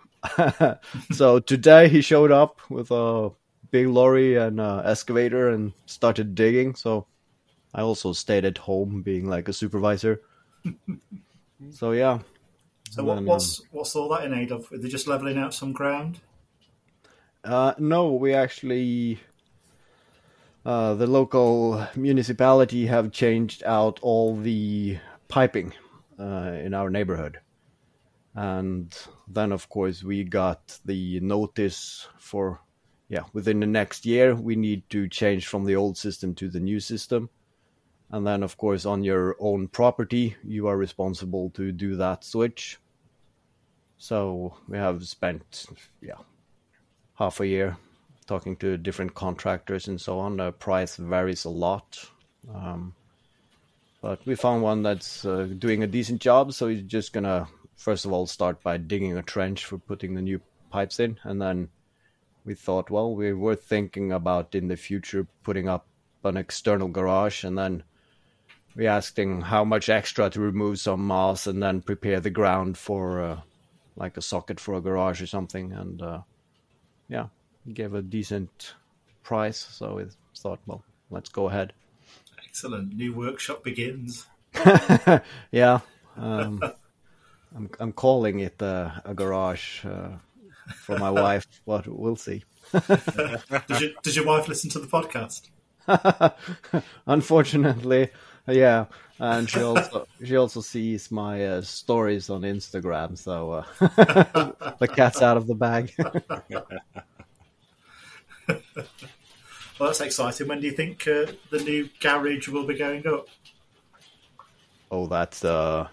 [1.11, 3.31] so today he showed up with a
[3.71, 6.75] big lorry and uh, excavator and started digging.
[6.75, 7.07] So
[7.73, 10.21] I also stayed at home, being like a supervisor.
[11.71, 12.19] so yeah.
[12.91, 14.71] So what, then, what's what's all that in aid of?
[14.71, 16.19] Are they just levelling out some ground?
[17.43, 19.19] Uh, no, we actually,
[20.67, 24.97] uh, the local municipality have changed out all the
[25.29, 25.73] piping
[26.19, 27.39] uh, in our neighborhood.
[28.35, 28.93] And
[29.29, 32.59] then, of course, we got the notice for,
[33.07, 36.59] yeah, within the next year, we need to change from the old system to the
[36.59, 37.29] new system.
[38.11, 42.77] And then, of course, on your own property, you are responsible to do that switch.
[43.97, 45.65] So we have spent,
[46.01, 46.19] yeah,
[47.13, 47.77] half a year
[48.27, 50.37] talking to different contractors and so on.
[50.37, 52.09] The price varies a lot.
[52.53, 52.93] Um,
[54.01, 58.05] but we found one that's uh, doing a decent job, so he's just gonna first
[58.05, 61.69] of all start by digging a trench for putting the new pipes in, and then
[62.45, 65.87] we thought, well, we were thinking about in the future putting up
[66.23, 67.83] an external garage, and then
[68.75, 72.77] we asked him how much extra to remove some moss and then prepare the ground
[72.77, 73.41] for uh,
[73.95, 76.21] like a socket for a garage or something, and uh,
[77.09, 77.27] yeah,
[77.73, 78.73] gave a decent
[79.23, 80.05] price, so we
[80.37, 81.73] thought, well, let's go ahead.
[82.43, 82.95] Excellent.
[82.95, 84.25] New workshop begins.
[85.51, 85.79] yeah,
[86.15, 86.61] um,
[87.55, 90.09] I'm I'm calling it uh, a garage uh,
[90.75, 92.43] for my wife, but we'll see.
[92.71, 95.49] Does your, does your wife listen to the podcast?
[97.07, 98.09] Unfortunately,
[98.47, 98.85] yeah,
[99.19, 105.21] and she also she also sees my uh, stories on Instagram, so uh, the cat's
[105.21, 105.93] out of the bag.
[109.79, 110.47] Well, that's exciting.
[110.47, 113.27] When do you think uh, the new garage will be going up?
[114.91, 115.87] oh, that's uh,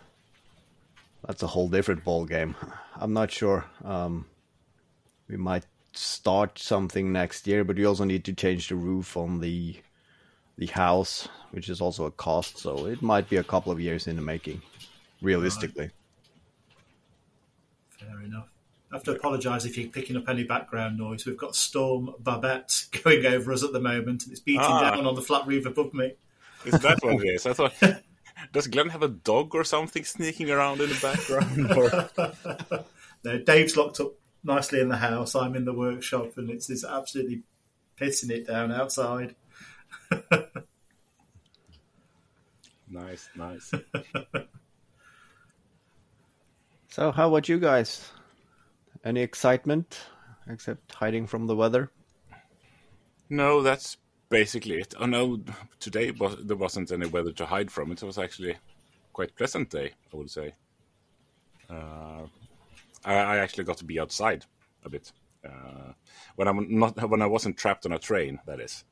[1.26, 2.54] that's a whole different ball game.
[2.96, 3.64] I'm not sure.
[3.84, 4.26] Um,
[5.28, 9.40] we might start something next year, but we also need to change the roof on
[9.40, 9.76] the
[10.56, 12.58] the house, which is also a cost.
[12.58, 14.62] So it might be a couple of years in the making,
[15.20, 15.90] realistically.
[17.98, 18.53] Fair enough.
[18.94, 21.26] I have to apologise if you're picking up any background noise.
[21.26, 24.92] We've got Storm Babette going over us at the moment, and it's beating Ah.
[24.92, 26.12] down on the flat roof above me.
[26.64, 27.44] Is that what it is?
[27.44, 27.74] I thought.
[28.52, 31.72] Does Glenn have a dog or something sneaking around in the background?
[32.76, 32.84] Or...
[33.24, 34.12] No, Dave's locked up
[34.44, 35.34] nicely in the house.
[35.34, 37.42] I'm in the workshop, and it's, it's absolutely
[37.98, 39.34] pissing it down outside.
[42.88, 43.72] nice, nice.
[46.90, 48.12] So, how about you guys?
[49.04, 50.00] Any excitement
[50.48, 51.90] except hiding from the weather?
[53.28, 53.98] No, that's
[54.30, 54.94] basically it.
[54.98, 55.40] Oh no,
[55.78, 57.92] today was, there wasn't any weather to hide from.
[57.92, 58.56] It was actually
[59.12, 60.54] quite pleasant day, I would say.
[61.68, 62.26] Uh,
[63.04, 64.44] I, I actually got to be outside
[64.84, 65.12] a bit
[65.44, 65.92] uh,
[66.36, 68.40] when I'm not when I wasn't trapped on a train.
[68.46, 68.84] That is.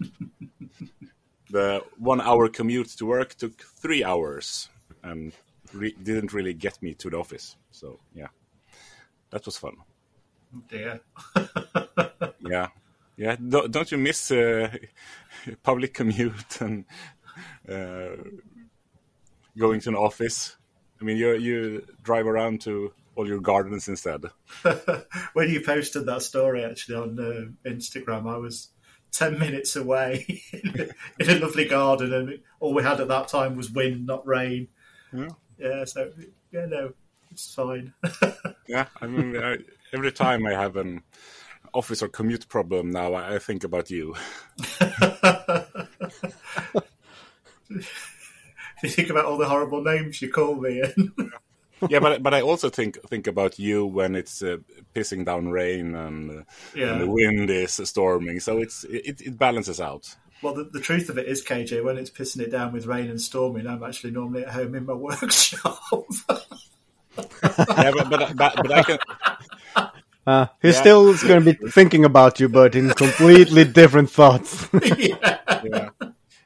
[1.50, 4.68] the one hour commute to work took three hours,
[5.02, 5.32] and
[5.72, 7.56] re- didn't really get me to the office.
[7.70, 8.28] So yeah,
[9.36, 9.76] that was fun.
[10.68, 11.00] Dear.
[12.48, 12.68] Yeah,
[13.16, 13.34] yeah.
[13.36, 14.70] Don't, you miss uh,
[15.64, 16.84] public commute and
[17.68, 18.22] uh,
[19.58, 20.56] going to an office?
[21.00, 24.26] I mean, you you drive around to all your gardens instead.
[25.32, 28.68] when you posted that story actually on uh, Instagram, I was
[29.10, 33.72] ten minutes away in a lovely garden, and all we had at that time was
[33.72, 34.68] wind, not rain.
[35.12, 35.30] Yeah.
[35.58, 36.12] Yeah, so
[36.52, 36.92] yeah, no,
[37.36, 37.92] it's fine.
[38.66, 39.58] Yeah, I mean, I,
[39.92, 41.02] every time I have an
[41.74, 44.14] office or commute problem now, I, I think about you.
[48.82, 51.12] you think about all the horrible names you call me, and
[51.90, 54.56] yeah, but but I also think think about you when it's uh,
[54.94, 56.42] pissing down rain and, uh,
[56.74, 58.40] and the wind is storming.
[58.40, 60.16] So it's it, it balances out.
[60.42, 63.08] Well, the, the truth of it is, KJ, when it's pissing it down with rain
[63.08, 65.80] and storming, I'm actually normally at home in my workshop.
[67.76, 68.98] Yeah, but but, but, but I can.
[70.26, 70.72] Uh, he Yeah.
[70.72, 74.68] still going to be thinking about you, but in completely different thoughts.
[74.98, 75.38] yeah.
[75.62, 75.90] Yeah,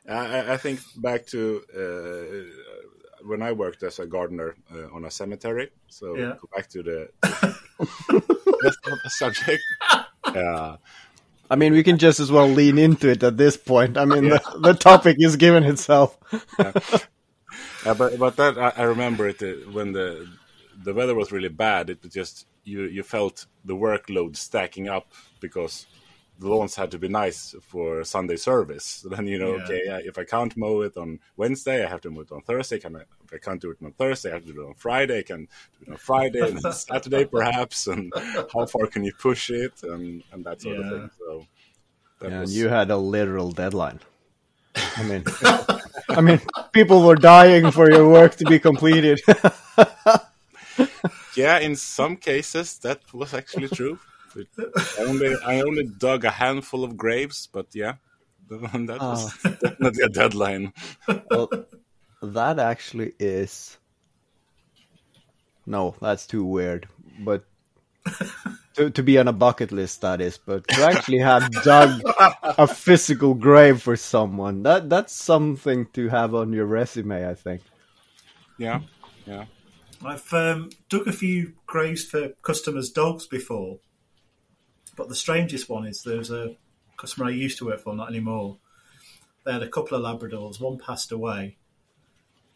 [0.07, 5.11] I, I think back to uh, when I worked as a gardener uh, on a
[5.11, 5.71] cemetery.
[5.89, 6.35] So Yeah.
[6.41, 7.09] go back to the,
[8.62, 9.62] that's not the subject.
[10.35, 10.77] Yeah.
[11.51, 13.97] I mean, we can just as well lean into it at this point.
[13.97, 16.18] I mean, the, the topic is given itself.
[17.85, 20.29] But but that I, I remember it uh, when the
[20.85, 21.91] the weather was really bad.
[21.91, 25.07] It was just you you felt the workload stacking up
[25.41, 25.87] because
[26.39, 28.85] the lawns had to be nice for Sunday service.
[29.03, 29.62] So then you know, Yeah.
[29.64, 32.78] okay, if I can't mow it on Wednesday, I have to mow it on Thursday.
[32.78, 34.74] Can I, if I can't do it on Thursday, I have to do it on
[34.74, 35.18] Friday.
[35.18, 35.41] I can
[35.78, 37.87] do it on Friday and then Saturday perhaps.
[37.87, 38.12] And
[38.55, 40.85] how far can you push it and and that sort Yeah.
[40.85, 41.11] of thing.
[41.18, 41.47] So
[42.20, 44.01] that And was you had a literal deadline.
[44.97, 45.24] I mean,
[46.09, 46.41] I mean,
[46.72, 49.20] people were dying for your work to be completed.
[51.37, 53.99] Yeah, in some cases that was actually true.
[54.37, 57.95] I only I only dug a handful of graves, but yeah,
[58.51, 59.57] that was ah.
[59.61, 60.72] definitely a deadline.
[61.31, 61.51] well,
[62.22, 63.78] that actually is.
[65.66, 66.89] No, that's too weird.
[67.20, 67.45] But
[68.74, 70.39] to to be on a bucket list, that is.
[70.39, 72.03] But to actually have dug
[72.43, 77.28] a physical grave for someone, that that's something to have on your resume.
[77.28, 77.62] I think.
[78.59, 78.81] Yeah,
[79.26, 79.45] yeah.
[80.05, 83.79] I've um, dug a few graves for customers' dogs before,
[84.97, 86.57] but the strangest one is there's a
[86.97, 88.57] customer I used to work for, not anymore.
[89.45, 90.61] They had a couple of Labradors.
[90.61, 91.57] One passed away,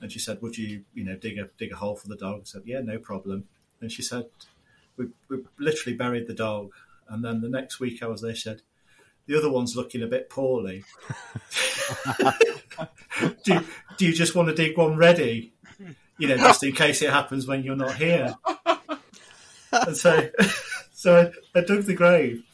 [0.01, 2.41] and she said, "Would you, you know, dig a dig a hole for the dog?"
[2.41, 3.45] I said, "Yeah, no problem."
[3.81, 4.27] And she said,
[4.97, 6.73] "We we literally buried the dog."
[7.09, 8.63] And then the next week I was there, she said,
[9.27, 10.85] "The other one's looking a bit poorly.
[13.45, 13.61] do
[13.99, 15.54] do you just want to dig one ready?"
[16.19, 18.35] You know, just in case it happens when you're not here.
[19.73, 20.29] and so,
[20.93, 22.45] so I, I dug the grave,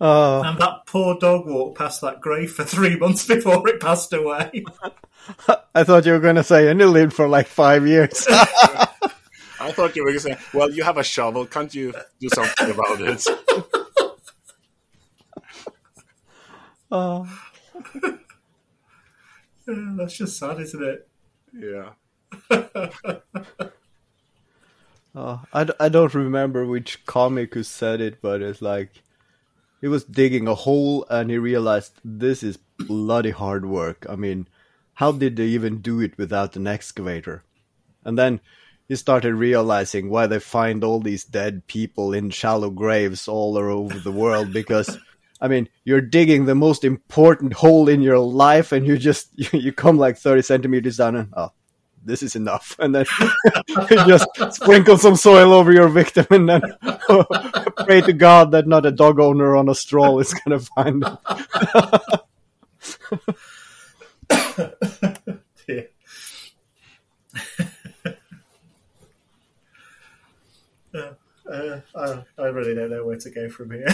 [0.00, 4.12] Oh, and that poor dog walked past that grave for three months before it passed
[4.12, 4.64] away.
[5.74, 8.26] I thought you were going to say, and it lived for like five years.
[8.28, 11.46] I thought you were going to say, "Well, you have a shovel.
[11.46, 13.26] Can't you do something about it?"
[16.90, 17.40] oh.
[19.66, 21.08] Yeah, That's just sad, isn't it?
[21.54, 21.90] Yeah.
[25.14, 29.02] Oh, I, d- I don't remember which comic who said it, but it's like
[29.80, 34.06] he was digging a hole and he realized this is bloody hard work.
[34.08, 34.48] I mean,
[34.94, 37.44] how did they even do it without an excavator?
[38.04, 38.40] And then
[38.88, 43.98] he started realizing why they find all these dead people in shallow graves all over
[43.98, 44.98] the world because.
[45.40, 49.48] I mean, you're digging the most important hole in your life, and you just you,
[49.60, 51.52] you come like thirty centimeters down, and oh,
[52.04, 52.76] this is enough.
[52.78, 53.06] And then
[54.06, 56.62] just sprinkle some soil over your victim and then
[57.84, 61.04] pray to God that not a dog owner on a stroll is going to find
[61.04, 61.18] it.
[65.66, 65.82] Yeah.
[71.50, 73.86] Uh, I, I really don't know where to go from here.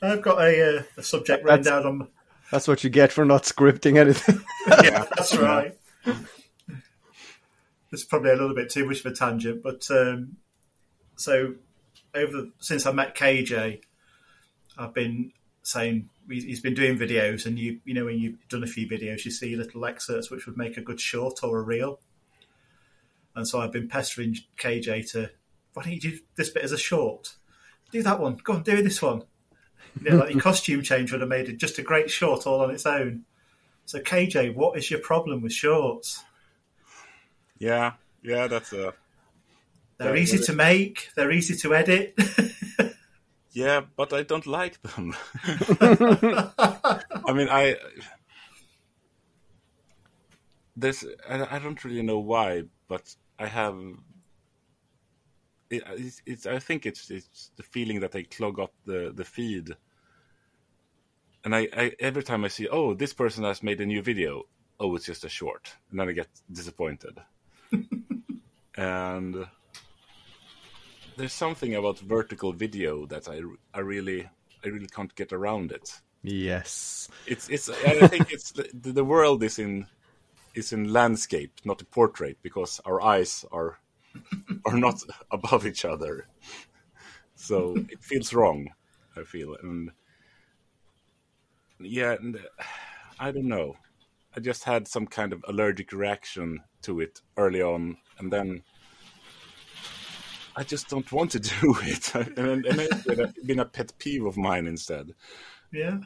[0.00, 2.08] I've got a, uh, a subject written down on.
[2.50, 4.40] That's what you get for not scripting anything.
[4.84, 5.74] Yeah, that's right.
[7.90, 10.36] It's probably a little bit too much of a tangent, but um,
[11.16, 11.54] so
[12.14, 13.80] over the, since I met KJ,
[14.76, 15.32] I've been
[15.62, 18.86] saying he- he's been doing videos, and you you know when you've done a few
[18.86, 22.00] videos, you see little excerpts which would make a good short or a reel.
[23.34, 25.30] And so I've been pestering KJ to,
[25.72, 27.36] why don't you do this bit as a short?
[27.90, 28.36] Do that one.
[28.42, 29.22] Go on, do this one.
[30.00, 32.60] You know, like your costume change would have made it just a great short all
[32.60, 33.24] on its own.
[33.86, 36.22] So KJ, what is your problem with shorts?
[37.58, 38.94] Yeah, yeah, that's a
[39.98, 41.10] They're Yeah, easy to make.
[41.16, 42.18] They're easy to edit.
[43.52, 45.14] yeah, but I don't like them.
[45.44, 47.76] I mean, I
[50.76, 53.76] there's I, I don't really know why, but I have.
[55.70, 59.12] It, uh, it's, it's I think it's it's the feeling that they clog up the
[59.14, 59.76] the feed,
[61.44, 64.44] and I, I every time I see oh this person has made a new video
[64.80, 65.74] oh it's just a short.
[65.90, 67.18] And then I get disappointed,
[68.76, 69.46] and
[71.16, 73.42] there's something about vertical video that I
[73.74, 74.28] I really
[74.64, 76.00] I really can't get around it.
[76.22, 77.08] Yes.
[77.26, 79.86] it's it's I think it's the, the world is in
[80.54, 83.78] is in landscape, not a portrait, because our eyes are
[84.64, 86.26] are not above each other.
[87.34, 88.68] So it feels wrong.
[89.16, 89.90] I feel and
[91.80, 92.62] yeah, and uh,
[93.18, 93.76] I don't know.
[94.36, 98.62] I just had some kind of allergic reaction to it early on, and then
[100.56, 102.14] I just don't want to do it.
[102.14, 105.14] and, and it's been a, been a pet peeve of mine instead
[105.72, 105.98] yeah.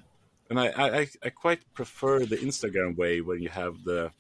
[0.50, 4.10] and I, I, I quite prefer the Instagram way when you have the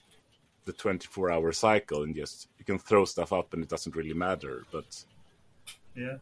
[0.64, 4.14] the 24 hour cycle and just you can throw stuff up and it doesn't really
[4.14, 4.64] matter.
[4.70, 5.04] But
[5.94, 6.18] Yeah.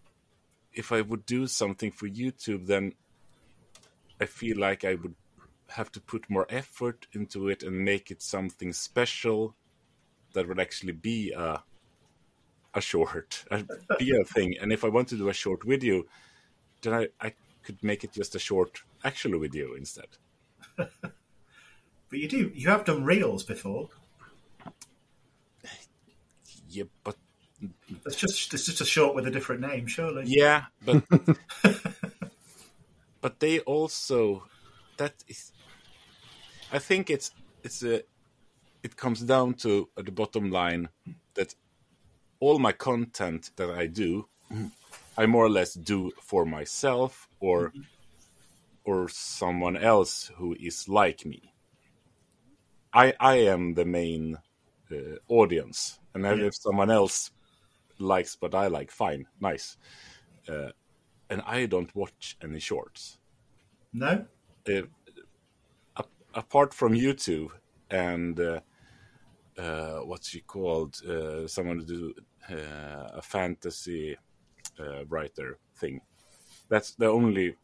[0.72, 2.94] if I would do something for YouTube, then
[4.20, 5.14] I feel like I would
[5.68, 9.54] have to put more effort into it and make it something special
[10.32, 11.62] that would actually be a
[12.72, 13.64] a short, a,
[13.98, 14.54] be a thing.
[14.60, 16.04] And if I want to do a short video,
[16.82, 17.34] then I, I
[17.64, 20.06] could make it just a short actual video instead.
[22.10, 22.50] But you do.
[22.54, 23.88] You have done reels before.
[26.70, 27.16] Yeah, but
[28.06, 30.24] It's just it's just a short with a different name, surely.
[30.26, 31.02] Yeah, but
[33.20, 34.44] but they also
[34.96, 35.52] that is.
[36.72, 37.32] I think it's
[37.64, 38.02] it's a
[38.82, 40.88] it comes down to at the bottom line
[41.34, 41.54] that
[42.38, 44.26] all my content that I do,
[45.18, 47.72] I more or less do for myself or
[48.84, 51.52] or someone else who is like me.
[52.92, 54.38] I I am the main
[54.90, 56.46] uh, audience, and then Yeah.
[56.46, 57.30] if someone else
[57.98, 59.76] likes what I like, fine, nice.
[60.48, 60.70] Uh,
[61.28, 63.18] and I don't watch any shorts.
[63.92, 64.26] No.
[64.68, 64.82] Uh,
[66.34, 67.50] apart from YouTube
[67.90, 68.60] and uh,
[69.58, 71.00] uh, what's she called?
[71.04, 72.14] Uh, someone to do
[72.50, 74.16] uh, a fantasy
[74.78, 76.00] uh, writer thing.
[76.68, 77.56] That's the only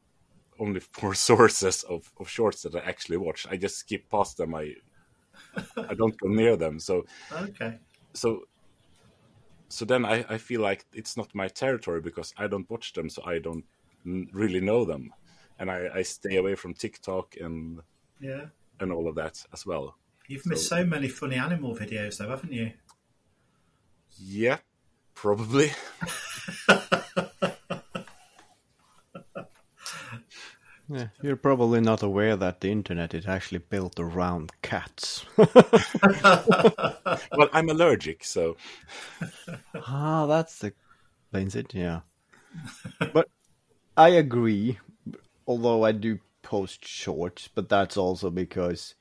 [0.59, 3.47] only four sources of, of shorts that I actually watch.
[3.51, 4.55] I just skip past them.
[4.55, 4.74] I
[5.76, 6.78] I don't go near them.
[6.80, 7.78] So Okay.
[8.16, 8.42] So
[9.68, 13.10] so then I, I feel like it's not my territory because I don't watch them,
[13.10, 13.64] so I don't
[14.32, 15.12] really know them,
[15.58, 17.80] and I, I stay away from TikTok and
[18.20, 18.46] Yeah.
[18.80, 19.96] and all of that as well.
[20.28, 22.72] You've missed so many funny animal videos, though, haven't you?
[24.18, 24.58] Yeah,
[25.14, 25.72] probably.
[30.89, 35.24] Yeah, you're probably not aware that the internet is actually built around cats.
[35.37, 35.49] well,
[37.53, 38.57] I'm allergic, so
[39.74, 40.72] ah, that's the
[41.24, 41.74] explains it.
[41.74, 42.01] Yeah,
[43.12, 43.28] but
[43.97, 44.78] I agree.
[45.47, 48.95] Although I do post shorts, but that's also because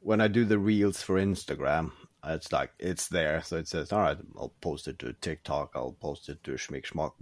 [0.00, 1.92] when I do the reels for Instagram,
[2.24, 5.72] it's like it's there, so it says, "All right, I'll post it to TikTok.
[5.74, 7.12] I'll post it to Schmick Schmuck."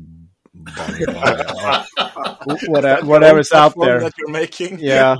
[0.55, 4.01] Bunny, Bunny, whatever, whatever's out there.
[4.01, 4.79] that you're making.
[4.81, 5.17] Yeah.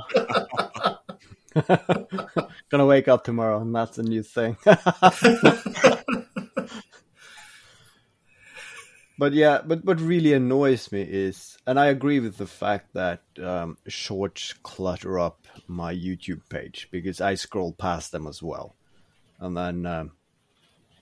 [2.69, 4.57] Gonna wake up tomorrow and that's a new thing.
[9.17, 13.23] but yeah, but what really annoys me is, and I agree with the fact that
[13.41, 18.75] um, shorts clutter up my YouTube page because I scroll past them as well.
[19.39, 20.11] And then um,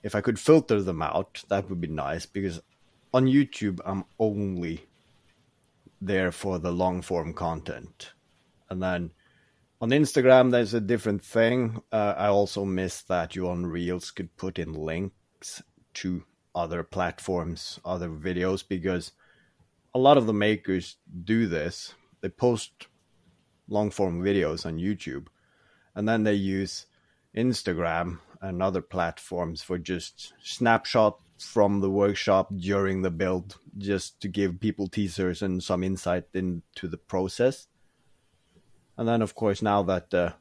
[0.02, 2.60] if I could filter them out, that would be nice because
[3.12, 4.86] on YouTube, I'm only
[6.00, 8.12] there for the long form content.
[8.70, 9.12] And then
[9.80, 11.82] on Instagram, there's a different thing.
[11.90, 15.62] Uh, I also miss that you on Reels could put in links
[15.94, 19.12] to other platforms, other videos, because
[19.94, 21.94] a lot of the makers do this.
[22.20, 22.88] They post
[23.68, 25.26] long form videos on YouTube
[25.94, 26.86] and then they use
[27.36, 34.28] Instagram and other platforms for just snapshot from the workshop during the build just to
[34.28, 37.66] give people teasers and some insight into the process.
[38.96, 40.32] And then, of course, now that uh,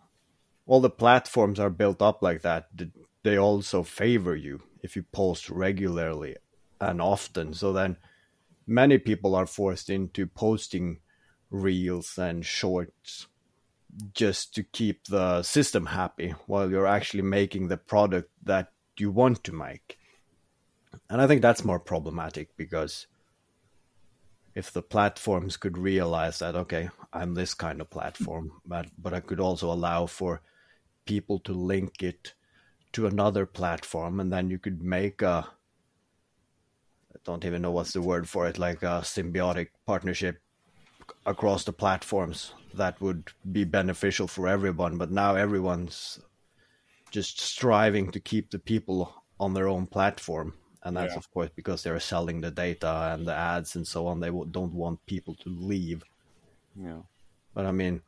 [0.65, 2.69] all the platforms are built up like that,
[3.23, 6.35] they also favor you if you post regularly
[6.79, 7.53] and often.
[7.53, 7.97] So then
[8.65, 10.99] many people are forced into posting
[11.49, 13.27] reels and shorts
[14.13, 19.43] just to keep the system happy while you're actually making the product that you want
[19.43, 19.96] to make.
[21.09, 23.07] And I think that's more problematic because
[24.55, 29.19] if the platforms could realize that okay, I'm this kind of platform, but but I
[29.19, 30.41] could also allow for
[31.05, 32.33] people to link it
[32.93, 35.47] to another platform and then you could make a
[37.13, 40.39] I don't even know what's the word for it, like a symbiotic partnership
[41.25, 44.97] across the platforms that would be beneficial for everyone.
[44.97, 46.19] But now everyone's
[47.11, 50.53] just striving to keep the people on their own platform.
[50.87, 51.17] And that's, Yeah.
[51.19, 54.19] of course, because they're selling the data and the ads and so on.
[54.19, 56.03] They don't want people to leave.
[56.75, 57.01] Yeah.
[57.53, 58.01] But I mean,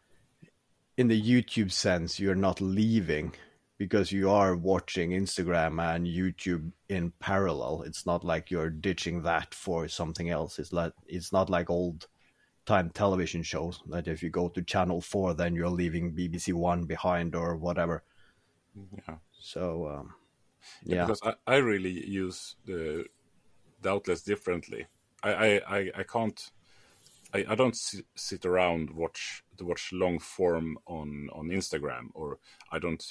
[0.98, 3.34] in the YouTube sense, you're not leaving
[3.78, 7.84] because you are watching Instagram and YouTube in parallel.
[7.84, 10.60] It's not like you're ditching that for something else.
[10.60, 12.08] It's like it's not like old
[12.66, 16.84] time television shows that if you go to channel 4 then you're leaving BBC 1
[16.86, 18.04] behind or whatever.
[19.08, 19.16] Yeah.
[19.40, 20.14] So um,
[20.84, 21.06] Yeah, yeah.
[21.06, 23.06] because I, I really use the,
[23.86, 24.88] outlets differently.
[25.24, 26.52] I, I, I, can't.
[27.34, 32.40] I, I don't sit, sit around watch to watch long form on on Instagram, or
[32.72, 33.04] I don't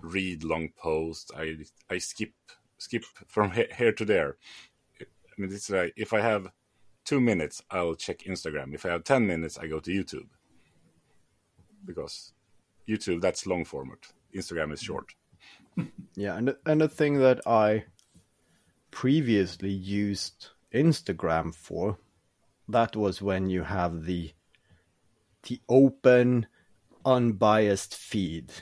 [0.00, 1.30] read long posts.
[1.36, 1.58] I
[1.90, 2.32] I skip
[2.78, 4.36] skip from he- here to there.
[5.00, 5.04] I
[5.38, 6.50] mean, it's like if I have
[7.04, 8.74] two minutes, I'll check Instagram.
[8.74, 10.28] If I have ten minutes, I go to YouTube
[11.84, 12.32] because
[12.88, 13.98] YouTube that's long format.
[14.34, 15.14] Instagram is short.
[16.14, 17.84] Yeah, and and the thing that I
[18.90, 21.98] previously used Instagram for,
[22.68, 24.32] that was when you have the
[25.44, 26.46] the open,
[27.04, 28.52] unbiased feed,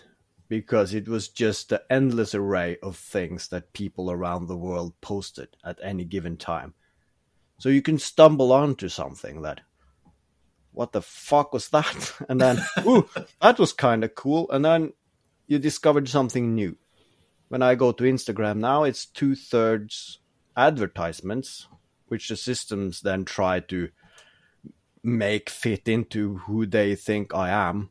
[0.48, 5.48] because it was just the endless array of things that people around the world posted
[5.64, 6.74] at any given time.
[7.58, 9.61] So you can stumble onto something that,
[10.72, 12.12] what the fuck was that?
[12.28, 13.08] And then, ooh,
[13.42, 14.50] that was kind of cool.
[14.50, 14.94] And then
[15.46, 16.78] you discovered something new
[17.51, 20.20] when I go to Instagram now, it's two thirds
[20.57, 21.66] advertisements,
[22.07, 23.88] which the systems then try to
[25.03, 27.90] make fit into who they think I am.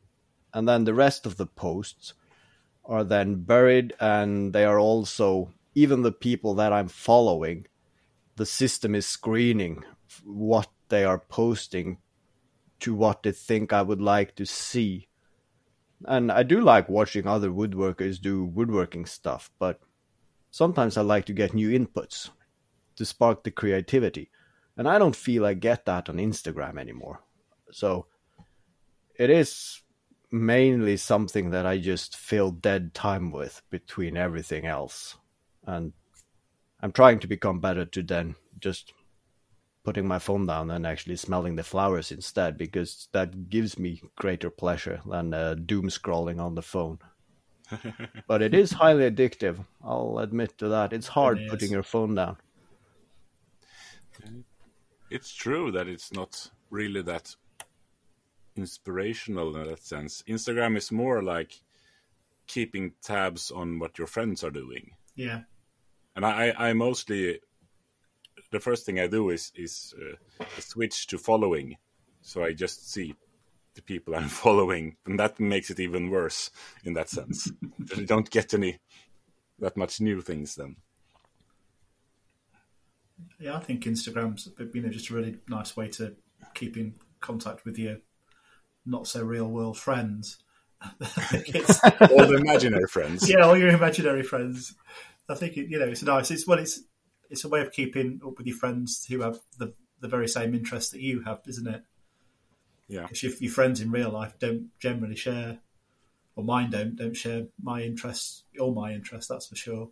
[0.54, 2.14] And then the rest of the posts
[2.86, 7.66] are then buried, and they are also, even the people that I'm following,
[8.36, 9.84] the system is screening
[10.24, 11.98] what they are posting
[12.80, 15.09] to what they think I would like to see
[16.06, 19.80] and I do like watching other woodworkers do woodworking stuff, but
[20.50, 22.30] sometimes I like to get new inputs
[22.96, 24.30] to spark the creativity.
[24.76, 27.20] And I don't feel I get that on Instagram anymore.
[27.72, 28.06] So
[29.16, 29.82] it is
[30.30, 35.16] mainly something that I just fill dead time with between everything else.
[35.66, 35.92] And
[36.80, 38.92] I'm trying to become better to then just
[39.82, 44.50] putting my phone down and actually smelling the flowers instead because that gives me greater
[44.50, 46.98] pleasure than uh, doom scrolling on the phone.
[48.26, 49.64] but it is highly addictive.
[49.82, 50.92] I'll admit to that.
[50.92, 51.50] It's hard It is.
[51.50, 52.36] putting your phone down.
[55.10, 57.34] it's true that it's not really that
[58.56, 60.22] inspirational in that sense.
[60.28, 61.60] Instagram is more like
[62.46, 64.92] keeping tabs on what your friends are doing.
[65.14, 65.42] Yeah.
[66.16, 67.38] And I, I I mostly,
[68.50, 71.76] the first thing I do is is uh, switch to following,
[72.22, 73.14] so I just see
[73.74, 76.50] the people I'm following, and that makes it even worse
[76.84, 77.50] in that sense.
[77.96, 78.78] you don't get any
[79.58, 80.76] that much new things then.
[83.38, 86.16] Yeah, I think Instagram's you know just a really nice way to
[86.54, 87.98] keep in contact with your
[88.86, 90.38] not so real world friends.
[90.82, 90.96] I
[92.10, 93.28] All the imaginary friends.
[93.28, 94.74] yeah, all your imaginary friends.
[95.28, 96.30] I think it, you know it's nice.
[96.30, 96.80] It's well, it's
[97.30, 100.54] it's a way of keeping up with your friends who have the the very same
[100.54, 101.82] interests that you have, isn't it?
[102.88, 103.02] Yeah.
[103.02, 105.58] Because your, your friends in real life don't generally share,
[106.34, 109.28] or mine don't don't share my interests, all my interests.
[109.28, 109.90] That's for sure.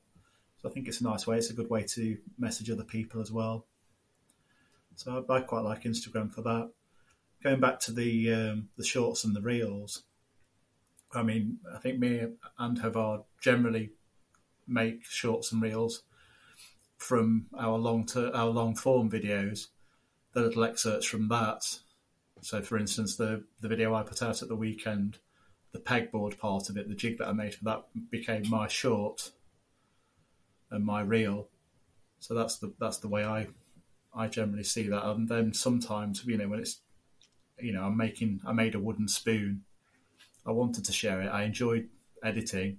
[0.58, 1.38] So I think it's a nice way.
[1.38, 3.66] It's a good way to message other people as well.
[4.96, 6.70] So I, I quite like Instagram for that.
[7.44, 10.02] Going back to the um, the shorts and the reels,
[11.14, 12.20] I mean, I think me
[12.58, 13.92] and Haavard generally
[14.66, 16.02] make shorts and reels
[16.98, 19.68] from our long to our long form videos.
[20.34, 21.78] The little excerpts from that.
[22.42, 25.18] So, for instance, the the video I put out at the weekend,
[25.72, 29.30] the pegboard part of it, the jig that I made for that became my short
[30.70, 31.48] and my reel.
[32.20, 33.46] So that's the that's the way I
[34.14, 35.06] I generally see that.
[35.06, 36.80] And then sometimes, you know, when it's
[37.60, 39.62] you know, I'm making I made a wooden spoon.
[40.46, 41.28] I wanted to share it.
[41.28, 41.88] I enjoyed
[42.22, 42.78] editing,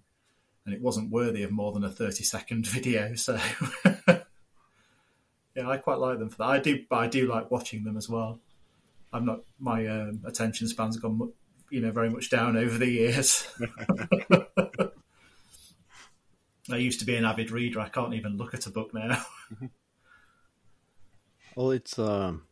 [0.65, 3.15] and it wasn't worthy of more than a 30 second video.
[3.15, 3.39] So,
[5.59, 6.49] yeah, I quite like them for that.
[6.49, 8.39] I do, but I do like watching them as well.
[9.11, 11.33] I'm not my um, attention spans have gone
[11.69, 13.45] you know very much down over the years.
[16.71, 17.81] I used to be an avid reader.
[17.81, 19.21] I can't even look at a book now.
[21.55, 22.43] well, it's um,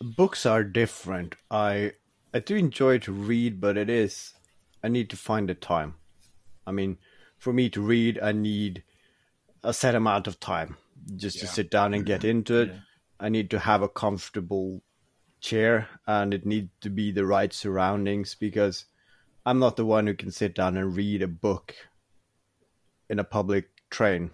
[0.00, 1.36] books are different.
[1.48, 1.92] I
[2.32, 4.34] I do enjoy to read, but it is
[4.82, 5.94] I need to find the time.
[6.66, 6.98] I mean,
[7.38, 8.82] for me to read, I need
[9.62, 10.76] a set amount of time
[11.16, 11.42] just yeah.
[11.42, 12.68] to sit down and get into it.
[12.68, 12.78] Yeah.
[13.20, 14.82] I need to have a comfortable
[15.40, 18.86] chair and it needs to be the right surroundings because
[19.46, 21.74] I'm not the one who can sit down and read a book
[23.08, 24.30] in a public train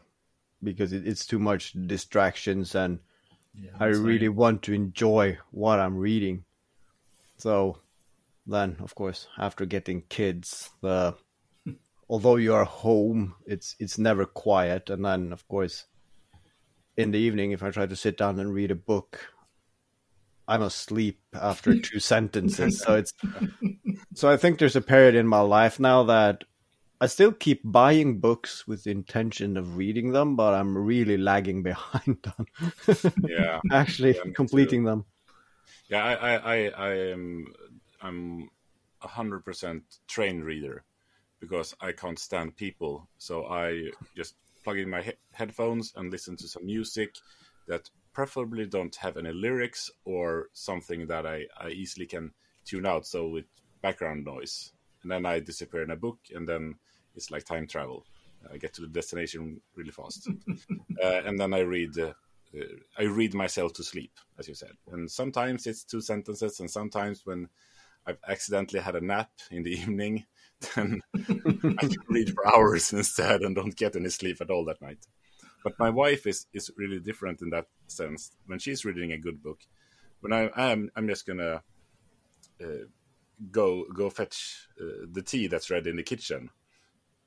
[0.63, 3.01] because it's too much distractions and
[3.55, 6.45] yeah, I really want to enjoy what I'm reading.
[7.39, 7.79] So
[8.47, 11.17] then, of course, after getting kids, the
[12.09, 14.91] although you are home, it's it's never quiet.
[14.91, 15.87] And then, of course,
[16.97, 19.29] in the evening, if I try to sit down and read a book,
[20.47, 22.81] I'm asleep after two sentences.
[22.81, 23.13] So it's
[24.15, 26.45] so I think there's a period in my life now that
[27.01, 31.63] I still keep buying books with the intention of reading them, but I'm really lagging
[31.71, 32.47] behind on
[33.27, 34.91] yeah, actually yeah, completing too.
[34.91, 35.05] them.
[35.89, 37.47] Yeah, I, I, I, am
[38.03, 38.51] I'm
[39.03, 40.85] a hundred percent trained reader
[41.41, 43.09] because I can't stand people.
[43.19, 44.35] So I just
[44.71, 47.17] plug in my he- headphones and listen to some music
[47.67, 52.33] that preferably don't have any lyrics or something that I, I easily can
[52.65, 53.07] tune out.
[53.07, 53.47] So with
[53.83, 56.77] background noise, and then I disappear in a book, and then
[57.17, 58.05] it's like time travel.
[58.53, 60.29] I get to the destination really fast,
[61.05, 61.99] uh, and then I read.
[61.99, 62.13] Uh,
[62.53, 62.65] uh,
[62.99, 67.25] I read myself to sleep, as you said, and sometimes it's two sentences, and sometimes
[67.25, 67.49] when
[68.07, 70.25] I've accidentally had a nap in the evening,
[70.75, 74.83] then I can read for hours instead and don't get any sleep at all that
[74.83, 75.07] night.
[75.63, 78.33] But my wife is is really different in that sense.
[78.47, 79.61] When she's reading a good book,
[80.21, 81.63] when I am, I'm just gonna
[82.63, 82.85] uh,
[83.51, 86.51] go go fetch uh, the tea that's ready in the kitchen,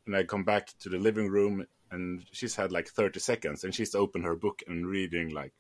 [0.06, 3.74] and I come back to the living room and she's had like 30 seconds and
[3.74, 5.54] she's opened her book and reading like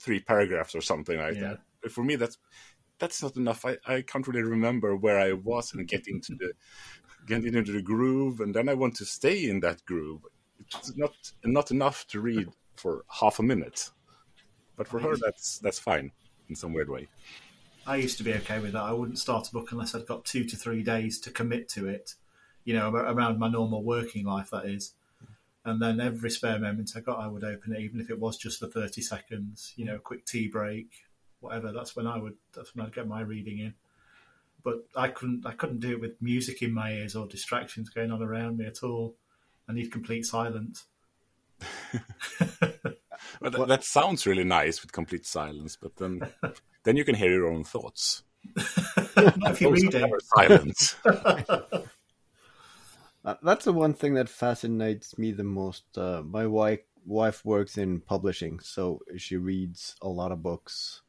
[0.00, 1.54] three paragraphs or something like yeah.
[1.82, 1.92] that.
[1.92, 2.38] For me, that's
[2.98, 3.64] that's not enough.
[3.64, 6.52] I, I can't really remember where I was and getting to the
[7.26, 10.22] getting into the groove, and then I want to stay in that groove.
[10.60, 11.14] It's not
[11.44, 13.90] not enough to read for half a minute,
[14.76, 16.12] but for her, that's that's fine
[16.48, 17.08] in some weird way.
[17.86, 18.82] I used to be okay with that.
[18.82, 21.86] I wouldn't start a book unless I'd got two to three days to commit to
[21.86, 22.14] it.
[22.64, 24.94] You know, around my normal working life, that is.
[25.66, 28.36] And then every spare moment I got, I would open it, even if it was
[28.36, 29.72] just for thirty seconds.
[29.76, 30.88] You know, a quick tea break,
[31.44, 31.72] whatever.
[31.72, 32.34] That's when I would.
[32.52, 33.74] That's when I'd get my reading in.
[34.62, 35.46] But I couldn't.
[35.46, 38.66] I couldn't do it with music in my ears or distractions going on around me
[38.66, 39.14] at all.
[39.68, 40.86] I need complete silence.
[43.40, 46.20] well, that, that, sounds really nice with complete silence, but then
[46.84, 48.24] then you can hear your own thoughts.
[49.16, 50.12] Not if you're reading.
[50.34, 50.96] Silence.
[53.24, 55.84] Uh, that's the one thing that fascinates me the most.
[55.96, 61.00] Uh, my wife wife works in publishing, so she reads a lot of books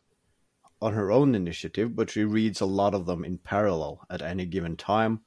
[0.86, 4.46] on her own initiative, but she reads a lot of them in parallel at any
[4.46, 5.22] given time.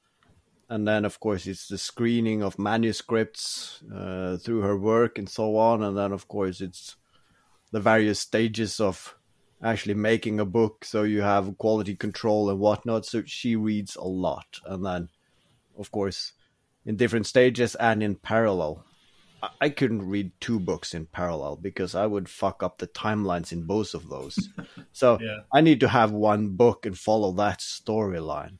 [0.69, 5.57] And then, of course, it's the screening of manuscripts uh, through her work and so
[5.57, 5.83] on.
[5.83, 6.95] And then, of course, it's
[7.71, 9.15] the various stages of
[9.61, 10.85] actually making a book.
[10.85, 13.05] So you have quality control and whatnot.
[13.05, 14.61] So she reads a lot.
[14.65, 15.09] And then,
[15.77, 16.31] of course,
[16.85, 18.85] in different stages and in parallel.
[19.61, 23.63] I couldn't read two books in parallel because I would fuck up the timelines in
[23.63, 24.49] both of those.
[24.91, 25.41] so yeah.
[25.53, 28.57] I need to have one book and follow that storyline.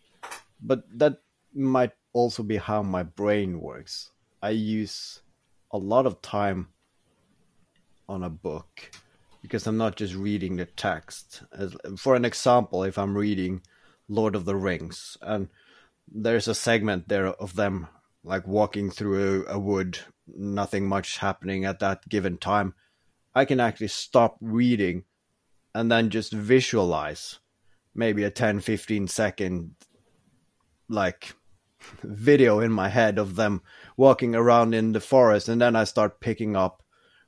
[0.61, 1.21] But that
[1.53, 4.11] might also be how my brain works.
[4.41, 5.21] I use
[5.71, 6.69] a lot of time
[8.07, 8.91] on a book
[9.41, 11.43] because I'm not just reading the text.
[11.97, 13.61] For an example, if I'm reading
[14.07, 15.49] Lord of the Rings and
[16.11, 17.88] there's a segment there of them
[18.24, 19.99] like walking through a, a wood
[20.36, 22.74] nothing much happening at that given time,
[23.34, 25.05] I can actually stop reading
[25.74, 27.39] and then just visualize
[27.93, 29.76] maybe a 10 15 second
[30.88, 31.36] like
[32.03, 33.61] video in my head of them
[33.95, 35.47] walking around in the forest.
[35.47, 36.84] And then I start picking up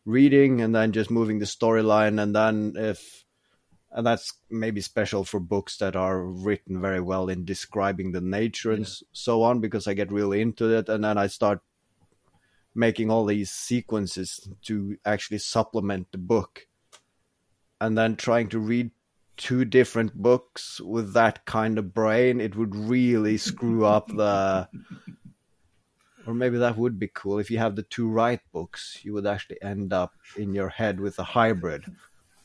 [0.05, 2.21] reading and then just moving the storyline.
[2.21, 3.20] And then if
[3.93, 8.71] and that's maybe special for books that are written very well in describing the nature
[8.71, 11.59] and so on because I get really into it and then I start
[12.73, 16.67] making all these sequences to actually supplement the book.
[17.81, 18.91] And then trying to read
[19.35, 24.67] two different books with that kind of brain it would really screw up the
[26.27, 27.39] or maybe that would be cool.
[27.39, 30.99] If you have the two right books you would actually end up in your head
[30.99, 31.83] with a hybrid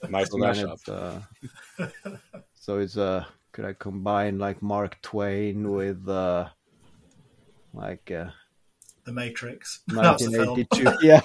[0.08, 1.86] nice so mashup uh,
[2.54, 3.26] so it's a
[3.56, 6.48] could I combine like Mark Twain with uh,
[7.72, 8.26] like uh,
[9.06, 9.80] The Matrix.
[9.86, 10.98] That's the 1982?
[11.00, 11.20] yeah,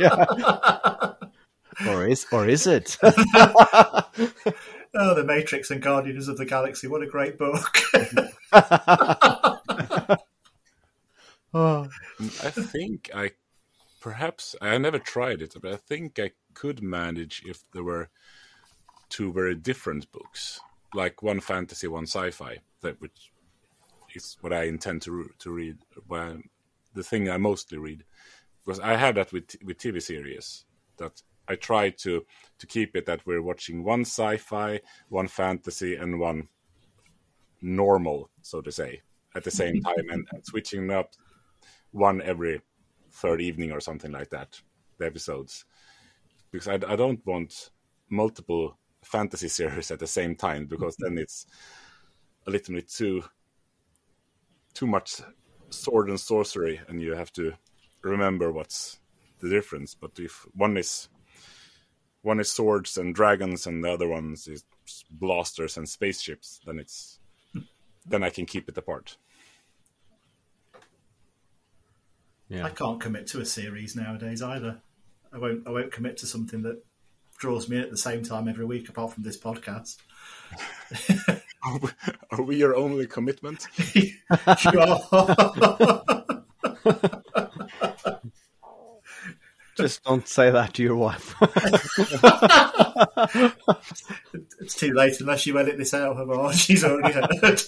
[0.00, 1.92] yeah.
[1.92, 2.98] or is or is it?
[4.94, 6.88] Oh, The Matrix and Guardians of the Galaxy.
[6.88, 7.78] What a great book.
[11.52, 11.88] oh,
[12.20, 13.32] I think I
[14.00, 18.08] perhaps I never tried it, but I think I could manage if there were
[19.08, 20.60] two very different books,
[20.94, 23.32] like one fantasy, one sci-fi, that which
[24.14, 25.78] is what I intend to to read.
[26.08, 26.38] Well,
[26.94, 28.04] the thing I mostly read,
[28.64, 30.64] because I have that with with TV series
[30.96, 32.24] that I try to
[32.58, 36.48] to keep it that we're watching one sci-fi, one fantasy, and one
[37.60, 39.02] normal, so to say,
[39.34, 39.84] at the same mm-hmm.
[39.84, 41.12] time, and, and switching up
[41.92, 42.60] one every
[43.20, 44.60] third evening or something like that.
[44.98, 45.64] The episodes,
[46.50, 47.70] because I, I don't want
[48.10, 51.18] multiple fantasy series at the same time, because then mm-hmm.
[51.18, 51.46] it's
[52.46, 53.22] a little bit too
[54.74, 55.20] too much
[55.70, 57.52] sword and sorcery, and you have to
[58.02, 59.00] remember what's
[59.40, 59.94] the difference.
[59.94, 61.08] But if one is
[62.22, 64.64] one is swords and dragons, and the other ones is
[65.10, 67.20] blasters and spaceships, then it's
[67.52, 67.60] hmm.
[68.06, 69.16] then I can keep it apart.
[72.48, 72.64] Yeah.
[72.64, 74.80] I can't commit to a series nowadays either.
[75.32, 75.66] I won't.
[75.66, 76.82] I won't commit to something that
[77.38, 79.96] draws me in at the same time every week, apart from this podcast.
[81.64, 81.88] Are we,
[82.30, 83.66] are we your only commitment?
[83.94, 84.12] you
[84.80, 86.04] are.
[89.78, 91.36] Just don't say that to your wife.
[94.60, 96.52] it's too late unless you edit this out, Haavard.
[96.54, 97.62] She's already heard.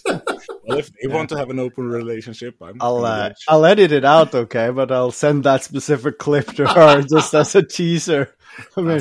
[0.65, 2.79] Well, if they want to have an open relationship, I'm.
[2.81, 3.31] I'll uh.
[3.49, 4.71] I'll edit it out, okay?
[4.71, 8.35] But I'll send that specific clip to her just as a teaser.
[8.77, 9.01] I mean,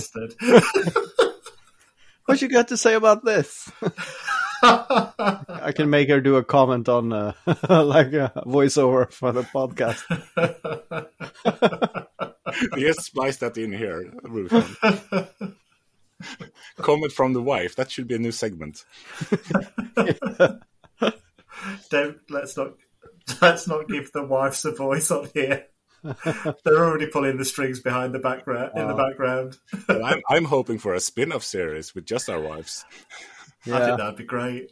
[2.26, 3.72] what you got to say about this?
[4.62, 10.06] I can make her do a comment on uh, like a voiceover for the podcast.
[12.78, 14.52] Just splice that in here, Ruth.
[16.78, 17.76] Comment from the wife.
[17.76, 18.84] That should be a new segment.
[21.90, 22.74] Don't let's not
[23.42, 25.66] let's not give the wives a voice on here.
[26.04, 29.58] They're already pulling the strings behind the background in the background.
[29.88, 32.86] Well, I'm, I'm hoping for a spin-off series with just our wives.
[33.66, 34.72] I Yeah, think that'd be great.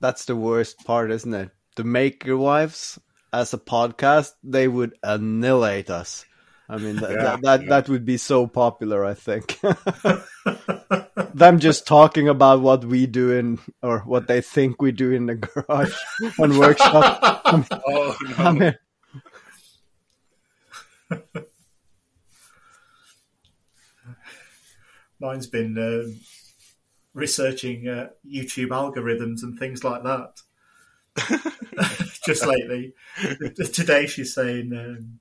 [0.00, 1.50] that's the worst part, isn't it?
[1.76, 3.00] To make your Wives
[3.32, 6.24] as a podcast, they would annihilate us.
[6.68, 7.68] I mean, that Yeah, that, that, yeah.
[7.68, 9.04] that would be so popular.
[9.04, 9.60] I think
[11.34, 15.26] them just talking about what we do in or what they think we do in
[15.26, 15.94] the garage
[16.38, 17.42] and workshop.
[17.86, 18.74] Oh, I mean,
[25.20, 26.20] Mine's been um,
[27.14, 30.40] researching uh, YouTube algorithms and things like that.
[32.26, 32.94] Just lately,
[33.72, 35.20] today she's saying, um,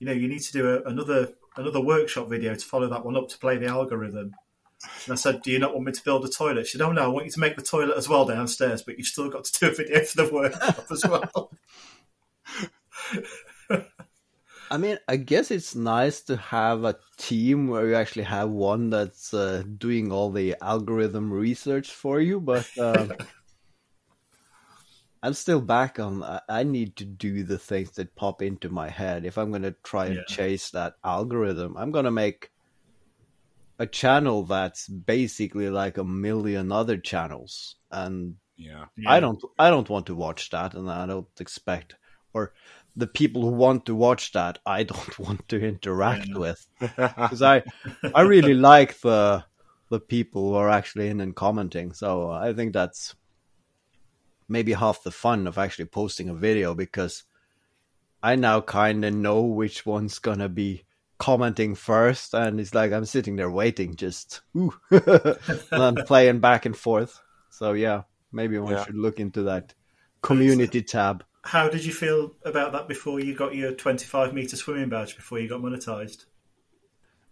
[0.00, 3.16] you know, you need to do a, another another workshop video to follow that one
[3.16, 4.34] up to play the algorithm.
[5.04, 6.92] And I said, "Do you not want me to build a toilet?" She said, "Oh
[6.92, 9.44] no, I want you to make the toilet as well downstairs, but you've still got
[9.44, 11.52] to do a video for the workshop as well."
[14.72, 18.88] I mean, I guess it's nice to have a team where you actually have one
[18.88, 23.12] that's uh, doing all the algorithm research for you, but um,
[25.22, 26.22] I'm still back on.
[26.22, 29.24] I- I need to do the things that pop into my head.
[29.24, 30.24] If I'm going to try and Yeah.
[30.28, 32.50] chase that algorithm, I'm going to make
[33.78, 38.86] a channel that's basically like a million other channels, and yeah.
[39.06, 41.94] I don't I don't want to watch that and I don't expect
[42.34, 42.52] or
[42.94, 46.36] the people who want to watch that I don't want to interact Yeah.
[46.38, 47.62] with because I
[48.14, 49.44] I really like the
[49.88, 53.14] the people who are actually in and commenting so uh, I think that's
[54.50, 57.24] maybe half the fun of actually posting a video because
[58.22, 60.84] I now kind of know which one's gonna be
[61.18, 64.74] commenting first and it's like I'm sitting there waiting just ooh,
[65.70, 67.20] and playing back and forth
[67.50, 68.84] so yeah maybe one Yeah.
[68.84, 69.74] should look into that
[70.22, 74.88] community tab How did you feel about that before you got your 25 meter swimming
[74.90, 75.14] badge?
[75.16, 76.24] Before you got monetized?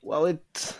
[0.02, 0.76] well it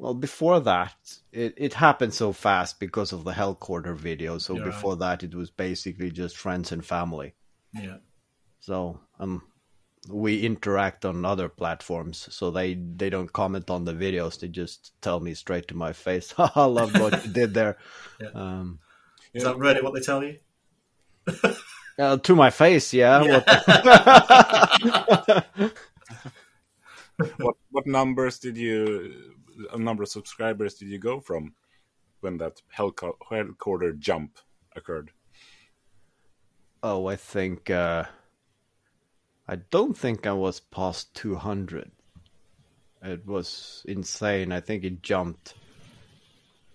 [0.00, 0.94] well before that
[1.30, 4.64] it, it happened so fast because of the helicopter video so Yeah.
[4.64, 7.34] before that it was basically just friends and family
[7.74, 7.98] Yeah.
[8.60, 9.42] so um
[10.08, 12.68] we interact on other platforms so they
[13.00, 16.64] they don't comment on the videos they just tell me straight to my face i
[16.64, 17.76] love what you did there
[18.20, 18.30] Yeah.
[18.34, 18.78] um
[19.34, 20.34] Is that really what they tell you?
[21.98, 23.40] uh, to my face yeah, Yeah.
[24.80, 25.46] What-
[27.38, 29.34] What what numbers did you?
[29.72, 31.54] A number of subscribers did you go from?
[32.20, 34.38] when that helico- helicopter jump
[34.76, 35.10] occurred?
[36.82, 38.04] Oh, I think uh,
[39.48, 41.90] I don't think I was past 200.
[43.02, 44.52] It was insane.
[44.52, 45.54] I think it jumped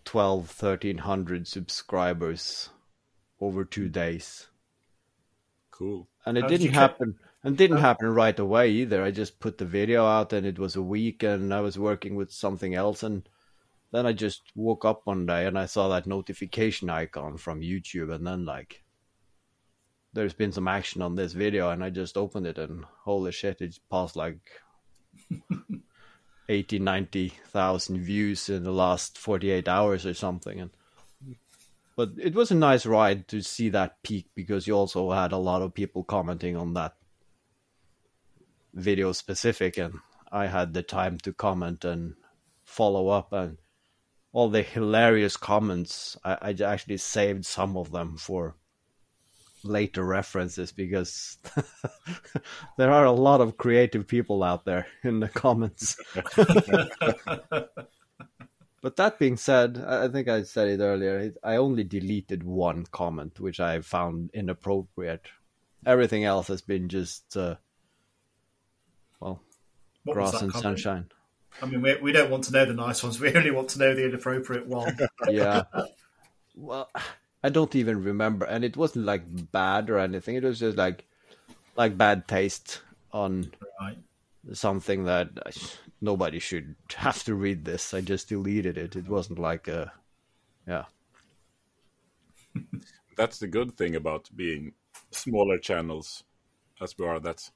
[0.06, 2.70] 12, 1300 subscribers
[3.40, 4.48] over two days.
[5.72, 6.08] Cool.
[6.26, 7.16] And it How did didn't you happen.
[7.46, 9.04] And didn't uh, happen right away either.
[9.04, 12.16] I just put the video out, and it was a week, and I was working
[12.16, 13.30] with something else, and
[13.92, 18.12] then I just woke up one day and I saw that notification icon from YouTube,
[18.12, 18.84] and then like,
[20.12, 23.62] there's been some action on this video, and I just opened it, and holy shit,
[23.62, 24.40] it passed like
[26.50, 30.72] 80, 90,000 views in the last 48 hours or something, and
[31.96, 35.38] but it was a nice ride to see that peak because you also had a
[35.38, 36.96] lot of people commenting on that
[38.76, 40.00] video specific and
[40.32, 42.16] I had the time to comment and
[42.66, 43.58] follow up and
[44.34, 48.56] all the hilarious comments I, I actually saved some of them for
[49.66, 51.38] later references because
[52.78, 55.98] there are a lot of creative people out there in the comments.
[58.82, 61.34] but that being said, I think I said it earlier.
[61.44, 65.26] I only deleted one comment, which I found inappropriate.
[65.86, 67.56] Everything else has been just, uh,
[69.20, 69.42] well,
[70.04, 70.80] What grass and comment?
[70.80, 71.10] sunshine.
[71.62, 73.20] I mean, we, we don't want to know the nice ones.
[73.20, 74.98] We only want to know the inappropriate one.
[75.30, 75.64] yeah.
[76.56, 76.90] Well,
[77.44, 80.36] I don't even remember, and it wasn't like bad or anything.
[80.36, 81.06] It was just like,
[81.76, 82.82] like bad taste
[83.14, 83.98] on right.
[84.54, 85.52] something that I,
[86.02, 87.94] nobody should have to read this.
[87.94, 88.96] I just deleted it.
[88.96, 89.94] It wasn't like a,
[90.68, 90.86] yeah,
[93.18, 94.74] That's the good thing about being
[95.12, 96.24] smaller channels,
[96.82, 97.20] as we are.
[97.20, 97.52] That's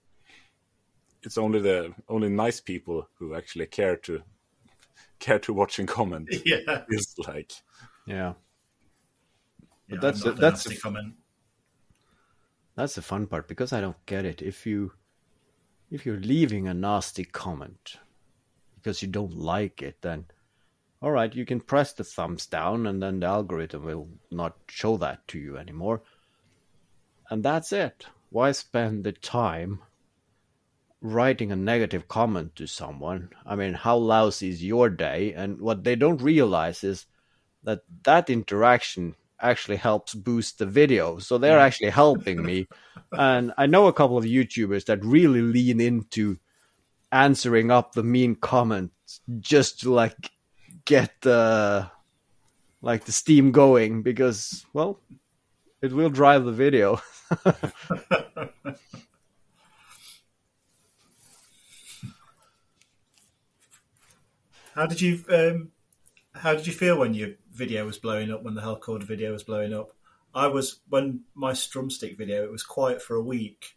[1.23, 4.21] it's only the only nice people who actually care to
[5.19, 6.29] care to watch and comment.
[6.45, 6.83] Yeah.
[6.89, 7.51] It's like
[8.05, 8.33] yeah.
[9.87, 11.15] yeah that's a- that's a- comment.
[12.75, 14.41] That's the fun part because I don't get it.
[14.41, 14.93] If you,
[15.91, 17.97] if you're leaving a nasty comment
[18.75, 20.25] because you don't like it, then
[21.01, 24.97] all right, you can press the thumbs down, and then the algorithm will not show
[24.97, 26.01] that to you anymore.
[27.29, 28.05] And that's it.
[28.31, 29.79] Why spend the time
[31.01, 33.29] writing a negative comment to someone?
[33.45, 35.33] I mean, how lousy is your day?
[35.33, 37.05] And what they don't realize is
[37.63, 41.19] that that interaction actually helps boost the video.
[41.19, 42.67] So they're actually helping me.
[43.11, 46.37] And I know a couple of YouTubers that really lean into
[47.11, 50.31] answering up the mean comments just to like
[50.85, 51.89] get the
[52.81, 54.99] like the steam going because well
[55.81, 57.01] it will drive the video.
[64.79, 65.71] How did you um,
[66.33, 68.43] how did you feel when your video was blowing up?
[68.43, 69.91] When the Hellcord video was blowing up,
[70.33, 72.45] I was when my Strumstick video.
[72.45, 73.75] It was quiet for a week,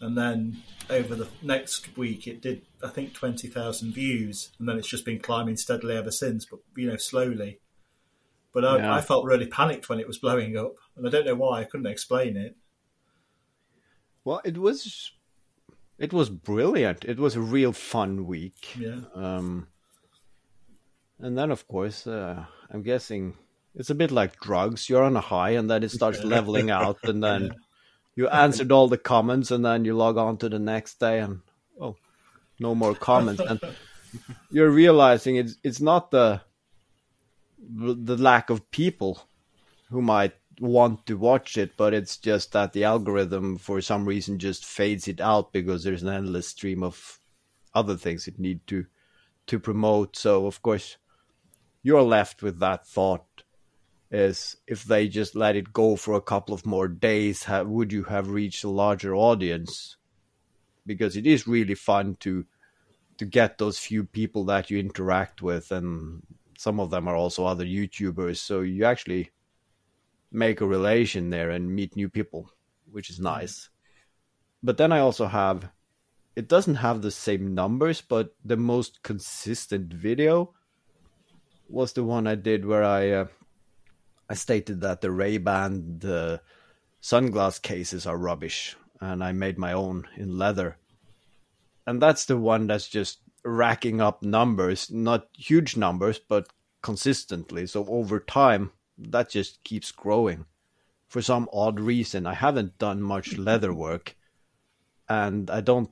[0.00, 4.76] and then over the next week, it did I think twenty thousand views, and then
[4.76, 6.46] it's just been climbing steadily ever since.
[6.46, 7.60] But you know, slowly.
[8.52, 8.94] But I, Yeah.
[8.94, 11.60] I felt really panicked when it was blowing up, and I don't know why.
[11.60, 12.56] I couldn't explain it.
[14.24, 15.12] Well, it was
[15.96, 17.04] it was brilliant.
[17.04, 18.76] It was a real fun week.
[18.76, 19.68] Yeah, Um,
[21.22, 23.34] and then, of course, uh, I'm guessing
[23.74, 24.88] it's a bit like drugs.
[24.88, 27.54] You're on a high, and then it starts leveling out, and then
[28.16, 31.40] you answered all the comments, and then you log on to the next day, and
[31.80, 31.96] oh,
[32.58, 33.40] no more comments.
[33.40, 33.60] and
[34.50, 36.40] you're realizing it's it's not the
[37.64, 39.22] the lack of people
[39.90, 44.38] who might want to watch it, but it's just that the algorithm, for some reason,
[44.38, 47.20] just fades it out because there's an endless stream of
[47.74, 48.86] other things it need to
[49.46, 50.16] to promote.
[50.16, 50.96] So of course,
[51.82, 53.42] you're left with that thought:
[54.10, 57.92] is if they just let it go for a couple of more days, ha would
[57.92, 59.96] you have reached a larger audience?
[60.86, 62.44] Because it is really fun to
[63.18, 66.22] to get those few people that you interact with, and
[66.58, 68.36] some of them are also other YouTubers.
[68.38, 69.30] So you actually
[70.30, 72.50] make a relation there and meet new people,
[72.90, 73.40] which is mm-hmm.
[73.40, 73.68] nice.
[74.62, 75.70] But then I also have
[76.36, 80.54] it doesn't have the same numbers, but the most consistent video
[81.68, 83.26] was the one I did where I uh,
[84.28, 86.40] I stated that the Ray Ban the
[87.00, 90.76] sunglass cases are rubbish, and I made my own in leather,
[91.86, 96.48] and that's the one that's just racking up numbers, not huge numbers, but
[96.80, 97.66] consistently.
[97.66, 100.46] So over time, that just keeps growing.
[101.08, 104.16] For some odd reason, I haven't done much leather work,
[105.08, 105.90] and I don't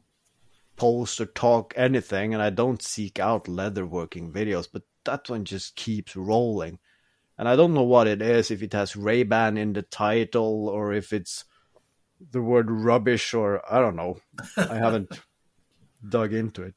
[0.76, 5.44] post or talk anything, and I don't seek out leather working videos, but that one
[5.44, 6.78] just keeps rolling.
[7.38, 8.50] and I don't know what it is.
[8.50, 11.44] If it has Ray Ban in the title, or if it's
[12.20, 14.18] the word rubbish, or I don't know.
[14.58, 15.20] I haven't
[16.08, 16.74] dug into it.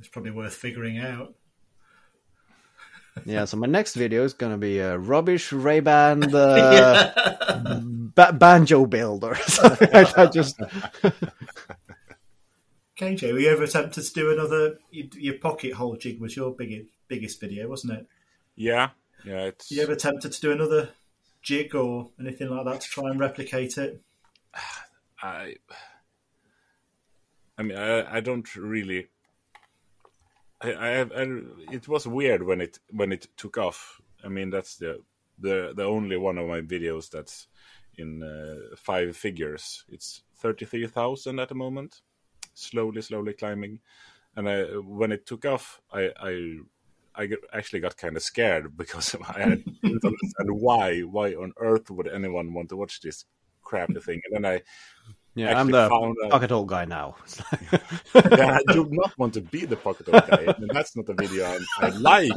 [0.00, 1.34] It's probably worth figuring out.
[3.24, 7.80] Yeah, so my next video is gonna be a rubbish Ray Ban uh,
[8.12, 9.36] ba- banjo builder.
[9.62, 10.58] I just
[12.98, 14.78] KJ, were you ever tempted to do another?
[14.90, 18.06] Your pocket hole jig was your biggest biggest video, wasn't it?
[18.56, 18.90] Yeah,
[19.24, 19.44] yeah.
[19.44, 20.90] It's You ever tempted to do another
[21.42, 24.00] jig or anything like that to try and replicate it?
[25.22, 25.56] I.
[27.56, 29.08] I mean, I, I don't really.
[30.60, 31.40] I, I, I,
[31.70, 34.00] it was weird when it when it took off.
[34.24, 35.00] I mean, that's the
[35.38, 37.48] the the only one of my videos that's
[37.96, 39.84] in uh, five figures.
[39.88, 42.00] It's thirty three thousand at the moment,
[42.54, 43.80] slowly, slowly climbing.
[44.36, 46.56] And I, when it took off, I I,
[47.14, 51.90] I get, actually got kind of scared because I didn't understand why why on earth
[51.90, 53.24] would anyone want to watch this
[53.62, 54.20] crappy thing.
[54.26, 54.62] And then I
[55.36, 55.88] yeah, I'm the
[56.30, 57.16] pocket hole guy now.
[58.14, 60.54] yeah, I do not want to be the pocket hole guy.
[60.56, 62.30] And that's not a video I, I like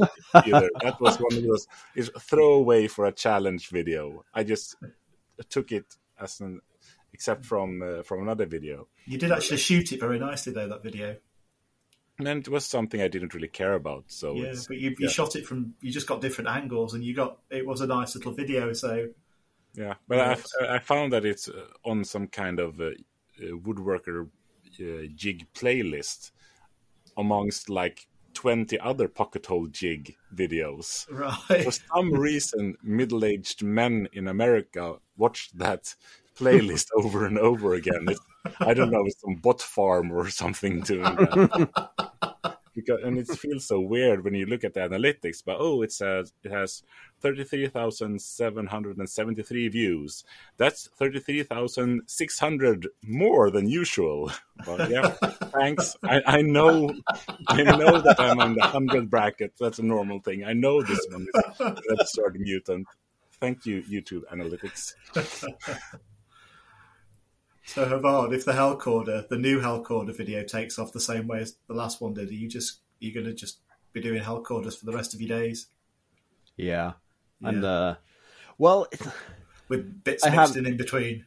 [0.45, 0.69] either.
[0.81, 4.25] That was one of those is throwaway for a challenge video.
[4.33, 4.77] I just
[5.49, 6.61] took it as an
[7.13, 8.87] except from uh, from another video.
[9.05, 10.67] You did actually shoot it very nicely though.
[10.67, 11.17] That video.
[12.19, 14.05] And it was something I didn't really care about.
[14.07, 15.09] So Yeah, it's, but you, you yeah.
[15.09, 15.75] shot it from.
[15.81, 17.37] You just got different angles, and you got.
[17.49, 18.73] It was a nice little video.
[18.73, 19.07] So
[19.73, 20.35] yeah, but Yeah.
[20.61, 24.27] I, I found that it's uh, on some kind of uh, uh, woodworker
[24.79, 26.31] uh, jig playlist
[27.15, 31.07] amongst like 20 other pocket hole jig videos.
[31.11, 31.63] right.
[31.63, 35.95] for some reason, middle-aged men in America watch that
[36.35, 38.05] playlist over and over again.
[38.07, 38.17] It,
[38.59, 42.57] I don't know, it's some bot farm or something doing that.
[42.77, 45.43] because, and it feels so weird when you look at the analytics.
[45.43, 46.83] But oh, it says it has
[47.21, 50.23] thirty-three thousand seven hundred and seventy-three views.
[50.57, 54.31] That's thirty-three thousand six hundred more than usual.
[54.65, 55.09] But yeah,
[55.53, 55.95] thanks.
[56.03, 56.91] I, I know,
[57.47, 59.53] I know that I'm on the hundred bracket.
[59.59, 60.43] That's a normal thing.
[60.43, 62.87] I know this one is an absurd mutant.
[63.39, 64.95] Thank you, YouTube analytics.
[67.67, 71.55] So Haavard, if the Hellcorder, the new Hellcorder video takes off the same way as
[71.67, 73.59] the last one did, are you just you're going to just
[73.93, 75.67] be doing Hellcorders for the rest of your days
[76.55, 76.93] yeah,
[77.43, 77.69] and Yeah.
[77.69, 77.95] uh,
[78.57, 78.87] well,
[79.67, 81.25] with bits I mixed have- in in between?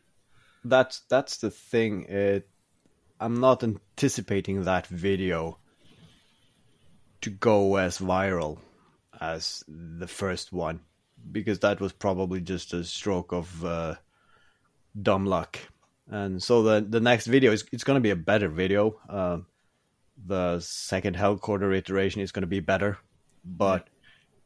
[0.64, 2.04] that's that's the thing.
[2.04, 2.48] It,
[3.20, 5.58] I'm not anticipating that video
[7.20, 8.58] to go as viral
[9.20, 10.80] as the first one
[11.30, 13.94] because that was probably just a stroke of uh,
[15.00, 15.58] dumb luck.
[16.10, 18.98] And so the the next video is it's going to be a better video.
[19.08, 19.46] Um,
[20.26, 22.98] the second Hellcorder iteration is going to be better,
[23.44, 23.88] but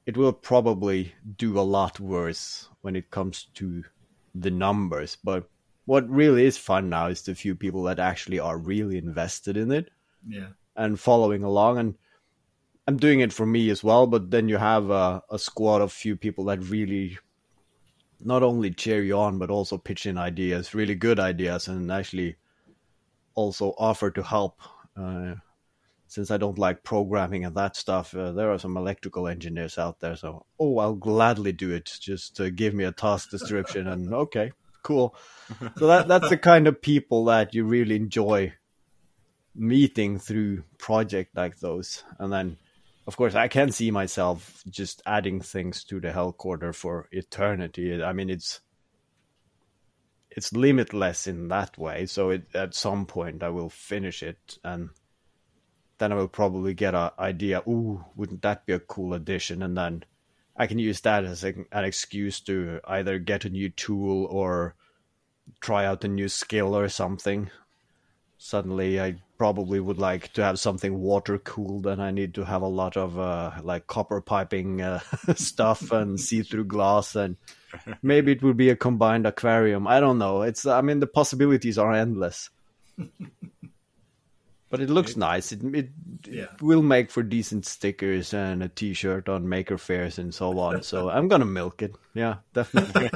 [0.06, 3.82] it will probably do a lot worse when it comes to
[4.34, 5.16] the numbers.
[5.24, 5.48] But
[5.86, 9.70] what really is fun now is the few people that actually are really invested in
[9.70, 9.90] it
[10.26, 11.94] Yeah, and following along and
[12.86, 15.92] i'm doing it for me as well but then you have a, a squad of
[15.92, 17.18] few people that really
[18.24, 22.36] not only cheer you on but also pitch in ideas really good ideas and actually
[23.34, 24.60] also offer to help
[24.96, 25.34] uh,
[26.06, 30.00] since i don't like programming and that stuff uh, there are some electrical engineers out
[30.00, 31.90] there so oh i'll gladly do it.
[32.00, 34.52] Just uh, give me a task description and okay
[34.84, 35.16] cool.
[35.78, 38.52] So that that's the kind of people that you really enjoy
[39.56, 42.04] meeting through project like those.
[42.20, 42.58] And then
[43.06, 48.02] of course i can see myself just adding things to the Hellcorder for eternity.
[48.02, 48.60] I mean it's
[50.30, 52.06] it's limitless in that way.
[52.06, 54.90] So it, at some point i will finish it and
[55.98, 59.62] then i will probably get an idea ooh wouldn't that be a cool addition?
[59.62, 60.04] And then
[60.56, 64.74] i can use that as a, an excuse to either get a new tool or
[65.60, 67.50] try out a new skill or something
[68.44, 72.60] suddenly I probably would like to have something water cooled and I need to have
[72.60, 75.00] a lot of uh, like copper piping uh,
[75.34, 77.38] stuff and see through glass and
[78.02, 79.86] maybe it would be a combined aquarium.
[79.88, 80.42] I don't know.
[80.42, 82.50] It's I mean the possibilities are endless.
[84.68, 85.50] but it looks nice.
[85.50, 85.88] It it,
[86.26, 86.52] Yeah.
[86.52, 90.82] it will make for decent stickers and a t-shirt on maker fairs and so on.
[90.82, 91.96] So I'm going to milk it.
[92.12, 93.08] Yeah, definitely.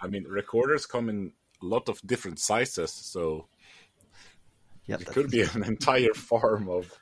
[0.00, 1.32] I mean, recorders come in
[1.66, 3.46] lot of different sizes, so
[4.86, 6.98] yeah, it could be an entire farm of.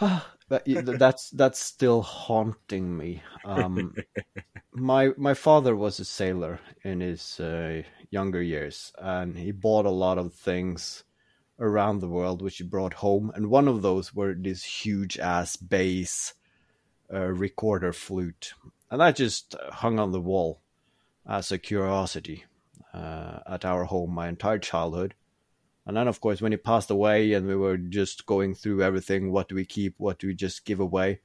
[0.48, 3.22] But y- th- that's that's still haunting me.
[3.44, 3.94] Um,
[4.72, 9.90] my my father was a sailor in his uh, younger years, and he bought a
[9.90, 11.04] lot of things
[11.60, 13.30] around the world which he brought home.
[13.36, 16.34] And one of those were this huge ass bass
[17.08, 18.54] a recorder flute,
[18.90, 20.60] and that just hung on the wall
[21.28, 22.44] as a curiosity
[22.92, 25.14] uh, at our home my entire childhood.
[25.86, 29.32] And then, of course, when he passed away, and we were just going through everything
[29.32, 31.20] what do we keep, what do we just give away?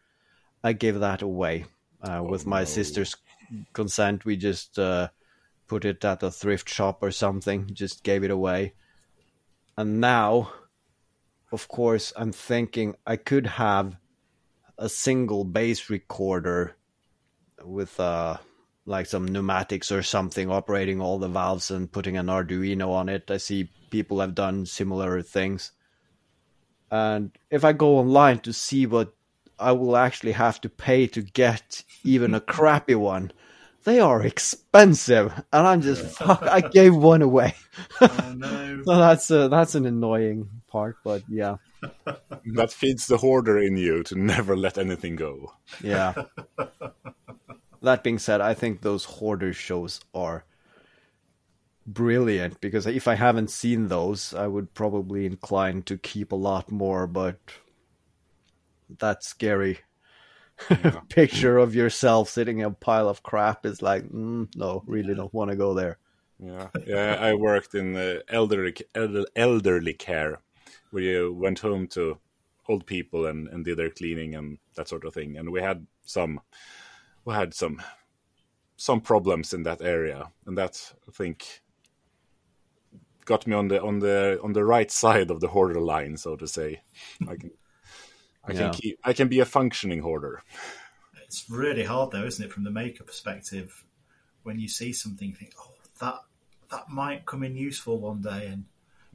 [0.64, 1.66] I gave that away
[2.02, 2.66] uh, Oh, with my no.
[2.66, 3.16] sister's
[3.74, 4.26] consent.
[4.26, 5.10] We just uh,
[5.68, 8.74] put it at a thrift shop or something, just gave it away.
[9.78, 10.52] And now,
[11.52, 13.98] of course, I'm thinking I could have
[14.78, 16.76] a single bass recorder
[17.64, 18.38] with uh
[18.86, 23.30] like some pneumatics or something operating all the valves and putting an Arduino on it.
[23.32, 25.72] I see people have done similar things.
[26.92, 29.14] And if I go online to see what
[29.58, 33.32] I will actually have to pay to get even a crappy one,
[33.86, 35.34] they are expensive.
[35.52, 37.56] And I'm just fuck, I gave one away.
[38.02, 38.84] Oh no.
[38.86, 41.58] So that's a, that's an annoying part, but yeah.
[42.54, 45.54] That feeds the hoarder in you to never let anything go.
[45.84, 46.14] Yeah.
[47.86, 50.46] that being said, I think those hoarder shows are
[51.88, 56.72] brilliant because if I haven't seen those, I would probably incline to keep a lot
[56.72, 57.40] more, but
[59.00, 59.80] that scary
[60.70, 61.02] Yeah.
[61.10, 65.34] picture of yourself sitting in a pile of crap is like, mm, no, really don't
[65.34, 65.98] want to go there.
[66.40, 67.16] Yeah, yeah.
[67.20, 68.76] I worked in uh, elderly
[69.36, 70.42] elderly care,
[70.92, 72.20] where you went home to
[72.68, 75.38] old people and, and did their cleaning and that sort of thing.
[75.38, 76.42] And we had some,
[77.26, 77.82] we had some,
[78.78, 81.62] some problems in that area, and that I think
[83.26, 86.36] got me on the on the on the right side of the hoarder line, so
[86.36, 86.82] to say.
[87.28, 87.52] I can,
[88.48, 88.70] I Yeah.
[88.70, 90.42] can keep, I can be a functioning hoarder.
[91.24, 93.84] It's really hard though, isn't it, from the maker perspective,
[94.44, 96.20] when you see something, you think, oh, that
[96.72, 98.66] that might come in useful one day, and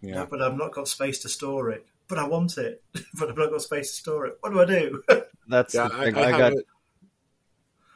[0.03, 0.15] Yeah.
[0.17, 1.87] no, but I've not got space to store it.
[2.09, 2.83] But I want it,
[3.19, 4.39] but I've not got space to store it.
[4.41, 5.03] What do I do?
[5.49, 6.17] That's Yeah, the I, thing.
[6.17, 6.65] I, I, have got a-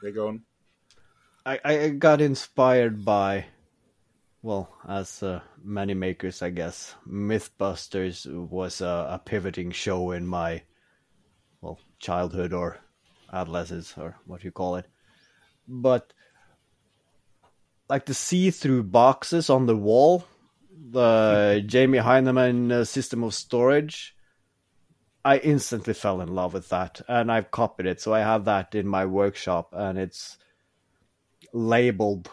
[0.05, 0.39] They go.
[1.47, 3.47] I, I got inspired by,
[4.43, 10.61] well, as uh, many makers, I guess, MythBusters was a, a pivoting show in my,
[11.63, 12.81] well, childhood or
[13.33, 14.87] adolescence or what you call it.
[15.67, 16.13] But,
[17.89, 20.27] like the see through boxes on the wall,
[20.91, 24.14] the Jamie Hyneman uh, system of storage,
[25.25, 28.01] I instantly fell in love with that and I've copied it.
[28.01, 30.37] So I have that in my workshop and it's
[31.53, 32.29] labeled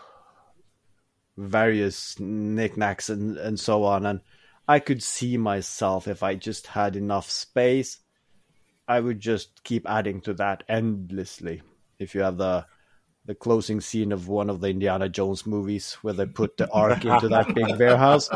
[1.38, 4.06] various knickknacks and, and so on.
[4.06, 4.22] And
[4.68, 8.00] I could see myself if I just had enough space,
[8.88, 11.62] I would just keep adding to that endlessly.
[11.98, 12.66] If you have the
[13.32, 17.06] the closing scene of one of the Indiana Jones movies where they put the ark
[17.06, 18.30] into that big warehouse,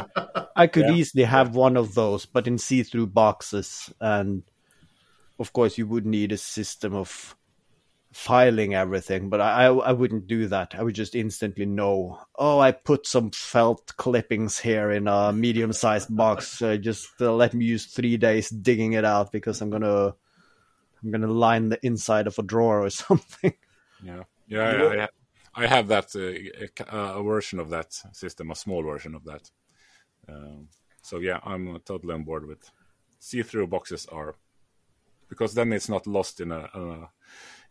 [0.55, 0.93] I could Yeah.
[0.93, 3.91] easily have one of those, but in see-through boxes.
[3.99, 4.43] And
[5.37, 7.35] of course, you would need a system of
[8.13, 10.75] filing everything, but I, I I wouldn't do that.
[10.75, 12.21] I would just instantly know.
[12.39, 16.61] Oh, I put some felt clippings here in a medium-sized box.
[16.61, 20.15] Uh, just uh, let me use three days digging it out because I'm gonna
[21.03, 23.55] I'm gonna line the inside of a drawer or something.
[24.01, 25.07] Yeah, yeah,
[25.55, 29.23] I, I have that uh, a, a version of that system, a small version of
[29.25, 29.49] that.
[30.27, 30.69] Um,
[31.01, 32.69] so yeah, I'm totally on board with
[33.19, 34.35] see-through boxes are
[35.29, 37.09] because then it's not lost in a, a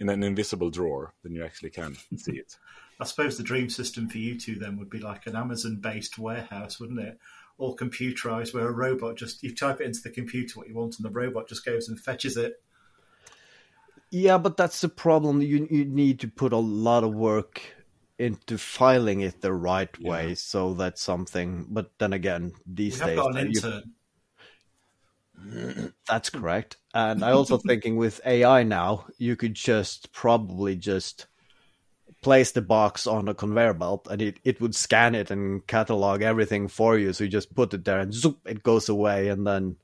[0.01, 1.15] in an invisible drawer.
[1.23, 2.57] Then you actually can see it.
[3.01, 6.79] I suppose the dream system for you two then would be like an Amazon-based warehouse,
[6.79, 7.19] wouldn't it?
[7.59, 10.97] All computerized, where a robot just you type it into the computer what you want,
[10.97, 12.63] and the robot just goes and fetches it.
[14.11, 15.43] Yeah, but that's the problem.
[15.43, 17.63] You you need to put a lot of work
[18.19, 20.09] into filing it the right Yeah.
[20.11, 21.67] way, so that's something.
[21.69, 23.63] But then again, We these have days,
[25.37, 26.77] you- that's correct.
[26.95, 31.27] And I also thinking with AI now, you could just probably just
[32.23, 36.23] place the box on a conveyor belt, and it it would scan it and catalog
[36.23, 37.13] everything for you.
[37.13, 39.77] So you just put it there, and zoop, it goes away, and then.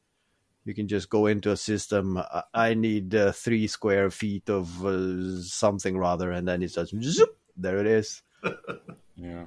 [0.64, 2.18] You can just go into a system.
[2.18, 6.92] I- I need uh, three square feet of uh, something rather, and then it says,
[7.00, 8.22] zoop, there it is.
[9.16, 9.46] Yeah,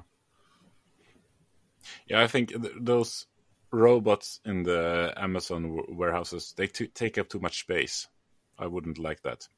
[2.06, 2.22] yeah.
[2.22, 3.26] I think th- those
[3.72, 8.06] robots in the Amazon w- warehouses they t- take up too much space.
[8.58, 9.48] I wouldn't like that.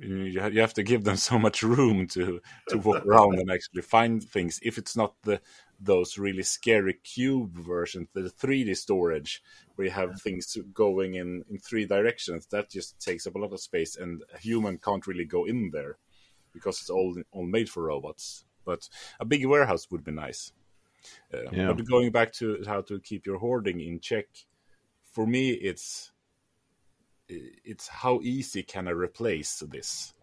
[0.00, 2.40] You ha- you have to give them so much room to
[2.70, 4.58] to walk around and actually find things.
[4.62, 5.40] If it's not the
[5.80, 9.42] those really scary cube versions, the 3D storage
[9.74, 13.52] where you have things going in in three directions, that just takes up a lot
[13.52, 15.98] of space, and a human can't really go in there
[16.52, 18.44] because it's all all made for robots.
[18.64, 18.88] But
[19.20, 20.52] a big warehouse would be nice.
[21.32, 21.72] Uh, Yeah.
[21.72, 24.26] But going back to how to keep your hoarding in check,
[25.12, 26.12] for me, it's
[27.28, 30.14] it's how easy can I replace this?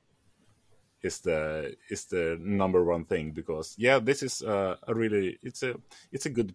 [1.04, 5.64] Is the is the number one thing because yeah, this is uh, a really it's
[5.64, 5.76] a
[6.12, 6.54] it's a good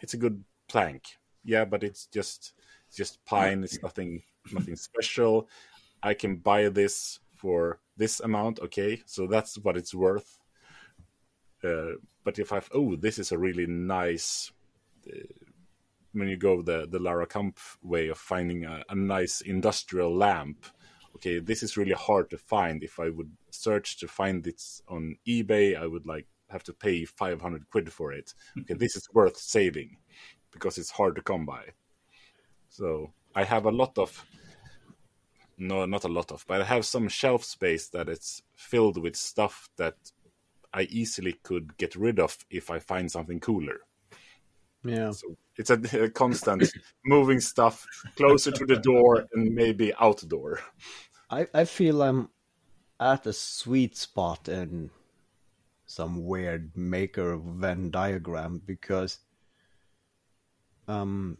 [0.00, 1.18] it's a good plank.
[1.44, 2.54] Yeah, but it's just
[2.94, 3.62] just pine.
[3.62, 4.22] It's nothing
[4.52, 5.48] nothing special.
[6.02, 8.60] I can buy this for this amount.
[8.60, 10.38] Okay, so that's what it's worth.
[11.62, 14.52] Uh, but if I've oh, this is a really nice.
[15.06, 15.26] Uh,
[16.12, 20.66] when you go the the Laura Kampf way of finding a, a nice industrial lamp,
[21.16, 22.82] okay, this is really hard to find.
[22.82, 27.04] If I would search to find it on eBay, I would like have to pay
[27.04, 28.34] 500 quid for it.
[28.60, 29.96] Okay, this is worth saving
[30.52, 31.64] because it's hard to come by.
[32.68, 34.24] So I have a lot of,
[35.58, 39.16] no, not a lot of, but I have some shelf space that it's filled with
[39.16, 39.96] stuff that
[40.72, 43.80] I easily could get rid of if I find something cooler.
[44.84, 45.12] Yeah.
[45.12, 46.72] So it's a, a constant
[47.04, 47.86] moving stuff
[48.16, 50.60] closer to the door and maybe outdoor.
[51.30, 52.28] I, I feel I'm
[53.00, 54.90] at a sweet spot in
[55.86, 59.18] some weird maker Venn diagram because
[60.88, 61.38] um,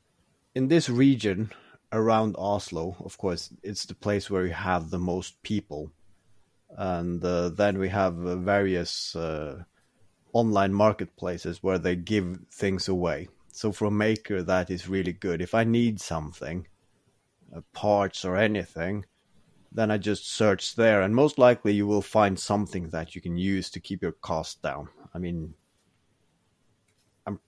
[0.54, 1.50] in this region
[1.92, 5.90] around Oslo, of course, it's the place where we have the most people.
[6.76, 9.62] And uh, then we have uh, various uh,
[10.32, 13.28] online marketplaces where they give things away.
[13.54, 15.40] So for a maker, that is really good.
[15.40, 16.66] If I need something,
[17.54, 19.04] uh, parts or anything,
[19.70, 23.36] then I just search there, and most likely you will find something that you can
[23.36, 24.88] use to keep your cost down.
[25.14, 25.54] I mean,
[27.26, 27.38] I'm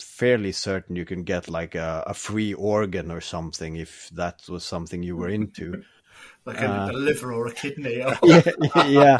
[0.00, 4.64] fairly certain you can get like a, a free organ or something if that was
[4.64, 5.84] something you were into.
[6.44, 8.04] like a, Uh, a liver or a kidney.
[8.24, 8.42] Yeah,
[8.88, 9.18] yeah.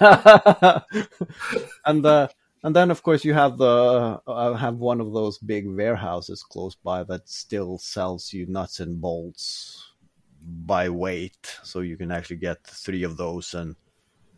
[1.86, 2.28] and uh,
[2.68, 6.74] and then of course you have the uh, have one of those big warehouses close
[6.74, 9.94] by that still sells you nuts and bolts
[10.42, 13.74] by weight, so you can actually get three of those and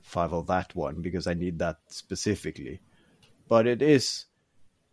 [0.03, 2.81] five of that one because I need that specifically.
[3.49, 4.27] But it is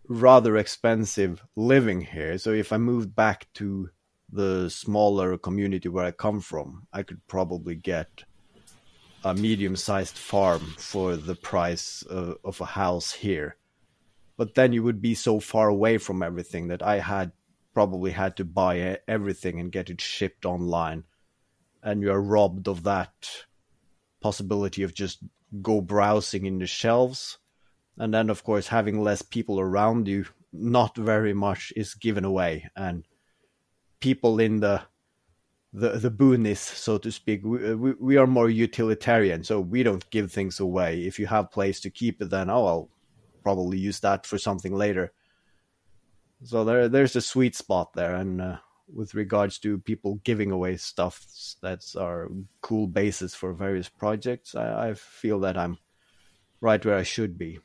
[0.08, 3.92] rather expensive living here, so if I moved back to
[4.34, 8.24] the smaller community where I come from, I could probably get
[9.24, 13.58] a medium-sized farm for the price of, of a house here.
[14.38, 17.32] But then you would be so far away from everything that I had
[17.74, 21.04] probably had to buy everything and get it shipped online,
[21.84, 23.30] and you are robbed of that
[24.20, 25.20] possibility of just
[25.62, 27.38] go browsing in the shelves,
[27.98, 32.68] and then of course having less people around you, not very much is given away,
[32.76, 33.04] and
[34.00, 34.82] people in the
[35.74, 37.44] the the boonies, so to speak.
[37.44, 41.02] We, we we are more utilitarian, so we don't give things away.
[41.02, 42.90] If you have place to keep it, then oh, I'll
[43.44, 45.14] probably use that for something later.
[46.44, 48.58] So there there's a sweet spot there, and uh,
[48.94, 51.26] with regards to people giving away stuff
[51.62, 52.30] that's our
[52.62, 55.78] cool basis for various projects, I, I feel that I'm
[56.62, 57.60] right where I should be.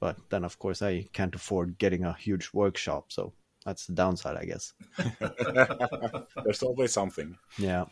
[0.00, 3.32] But then, of course, I can't afford getting a huge workshop, so
[3.64, 4.72] that's the downside, I guess.
[6.44, 7.36] There's always something.
[7.58, 7.86] Yeah.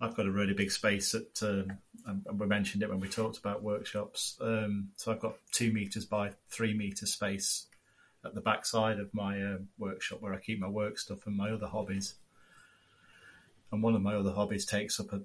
[0.00, 3.38] I've got a really big space at, um, and we mentioned it when we talked
[3.38, 4.36] about workshops.
[4.40, 7.66] Um, so I've got two meters by three meter space
[8.24, 11.50] at the backside of my uh, workshop where I keep my work stuff and my
[11.50, 12.14] other hobbies.
[13.72, 15.22] And one of my other hobbies takes up a,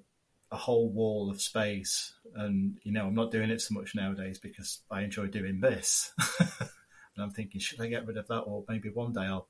[0.50, 2.14] a whole wall of space.
[2.34, 6.12] And, you know, I'm not doing it so much nowadays because I enjoy doing this.
[7.16, 8.40] and I'm thinking, should I get rid of that?
[8.40, 9.48] Or maybe one day I'll,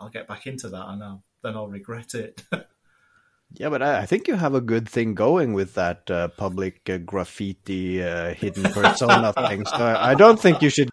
[0.00, 2.42] I'll get back into that and I'll, then I'll regret it.
[3.54, 6.88] Yeah, but I, I think you have a good thing going with that uh, public
[6.88, 9.66] uh, graffiti uh, hidden persona thing.
[9.66, 10.88] So I, I don't think you should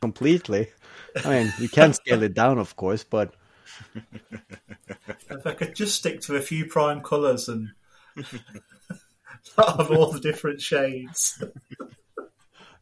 [0.00, 0.68] completely.
[1.24, 3.34] I mean, you can scale it down, of course, but
[3.94, 7.70] if I could just stick to a few prime colours and
[9.56, 11.42] have all the different shades.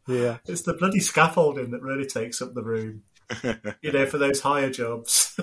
[0.07, 3.03] Yeah, It's the bloody scaffolding that really takes up the room.
[3.81, 5.35] You know, for those higher jobs.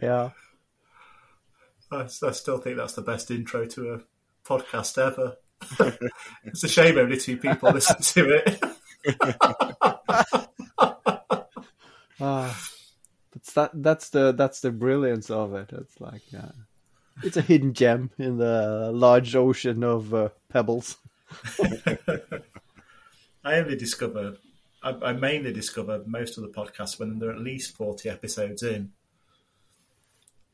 [0.00, 0.30] yeah.
[1.90, 4.00] I, I still think that's the best intro to a
[4.44, 5.36] podcast ever.
[6.44, 8.62] it's a shame only two people listen to it.
[12.20, 12.58] Ah,
[13.32, 13.70] that's that.
[13.74, 15.70] That's the that's the brilliance of it.
[15.72, 16.52] It's like uh,
[17.22, 20.96] it's a hidden gem in the large ocean of uh, pebbles.
[23.44, 24.36] I only discover,
[24.82, 28.92] I, I mainly discover most of the podcasts when they're at least 40 episodes in.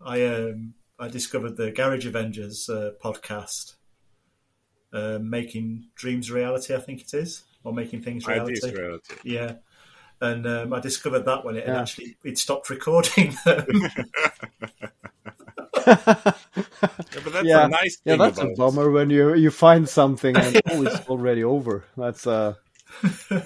[0.04, 3.74] I um, I discovered the Garage Avengers uh, podcast,
[4.92, 8.56] uh, Making Dreams Reality, I think it is, or Making Things Reality.
[8.58, 9.14] Ideas reality.
[9.24, 9.52] Yeah.
[10.22, 11.80] and um, I discovered that when it Yeah.
[11.80, 13.66] actually it stopped recording them.
[16.82, 17.64] Yeah, but that's Yeah.
[17.66, 21.08] a nice Yeah, that's about a bummer when you you find something and oh, it's
[21.08, 21.84] already over.
[21.96, 22.54] That's uh.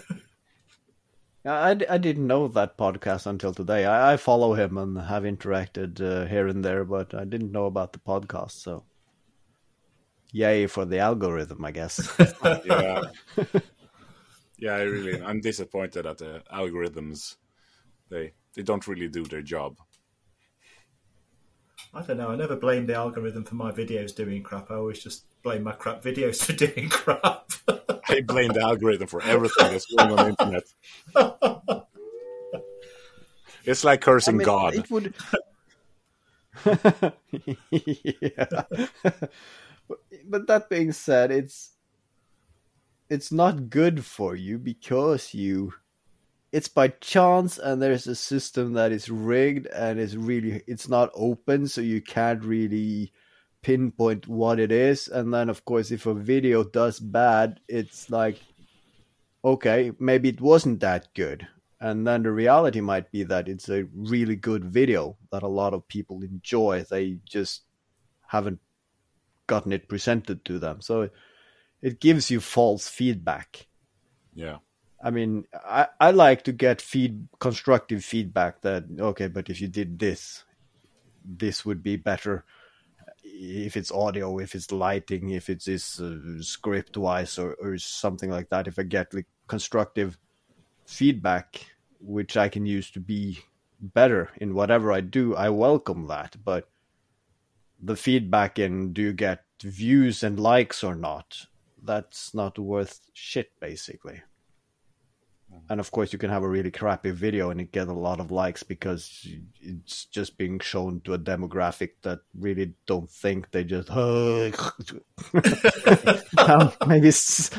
[1.47, 3.85] I, I didn't know that podcast until today.
[3.85, 7.67] I, I follow him and have interacted uh, here and there, but I didn't know
[7.67, 8.53] about the podcast.
[8.53, 8.85] So,
[10.33, 12.11] yay for the algorithm, I guess.
[12.65, 13.03] yeah.
[14.59, 17.37] yeah, I really I'm disappointed at the algorithms.
[18.09, 19.77] They they don't really do their job.
[21.95, 22.29] I don't know.
[22.31, 24.71] I never blame the algorithm for my videos doing crap.
[24.71, 27.51] I always just blame my crap videos for doing crap.
[28.09, 30.65] I blame the algorithm for everything that's going on the internet.
[33.65, 34.75] It's like I cursing mean, God.
[34.75, 35.15] It would.
[37.71, 38.65] yeah.
[39.87, 41.73] But- but that being said, it's
[43.11, 45.75] it's not good for you because you
[46.55, 51.11] it's by chance and there's a system that is rigged and is really it's not
[51.13, 53.13] open so you can't really
[53.61, 55.09] pinpoint what it is.
[55.09, 58.39] And then of course if a video does bad it's like
[59.45, 61.49] okay maybe it wasn't that good.
[61.81, 65.75] And then the reality might be that it's a really good video that a lot
[65.75, 66.85] of people enjoy.
[66.89, 67.63] They just
[68.29, 68.61] haven't
[69.49, 70.83] gotten it presented to them.
[70.83, 71.11] So
[71.83, 73.67] it gives you false feedback.
[74.35, 74.59] Yeah.
[75.05, 79.69] I mean, I, I like to get feed constructive feedback that okay, but if you
[79.69, 80.45] did this,
[81.23, 82.47] this would be better.
[83.23, 88.31] If it's audio, if it's lighting, if it's this uh, script wise or, or something
[88.31, 88.67] like that.
[88.67, 90.17] If I get like constructive
[90.87, 91.67] feedback,
[92.01, 93.41] which I can use to be
[93.79, 96.37] better in whatever I do, I welcome that.
[96.43, 96.71] But
[97.79, 101.47] the feedback in do you get views and likes or not?
[101.83, 104.23] That's not worth shit, basically
[105.69, 108.21] and of course you can have a really crappy video and it get a lot
[108.21, 109.27] of likes because
[109.61, 113.89] it's just being shown to a demographic that really don't think they just
[116.39, 117.51] Um, maybe s-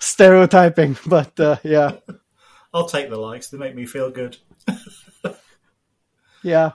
[0.00, 1.92] stereotyping but uh, yeah
[2.72, 3.48] I'll take the likes.
[3.48, 4.36] They make me feel good.
[6.42, 6.72] yeah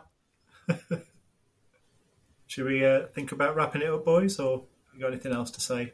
[2.48, 4.64] Should we uh, think about wrapping it up, boys, or
[4.94, 5.94] you got anything else to say?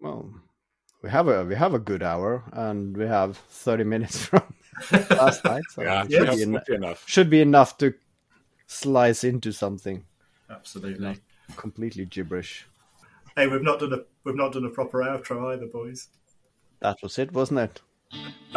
[0.00, 0.30] well
[1.06, 4.42] we have a we have a good hour and we have 30 minutes from
[5.10, 7.04] last night so Yeah, should, that's be en- enough.
[7.06, 7.94] should be enough to
[8.66, 10.04] slice into something
[10.50, 11.18] Absolutely.
[11.56, 12.66] completely gibberish
[13.36, 16.08] Hey, we've not done a we've not done a proper outro either, boys.
[16.80, 17.80] that was it wasn't it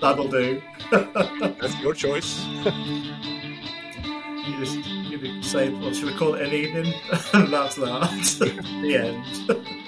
[0.00, 0.62] That'll do.
[0.90, 2.42] That's your choice.
[4.46, 4.76] You just
[5.10, 6.94] you say, well, should we call it an evening?
[7.34, 8.00] and that's that.
[8.82, 9.79] the end.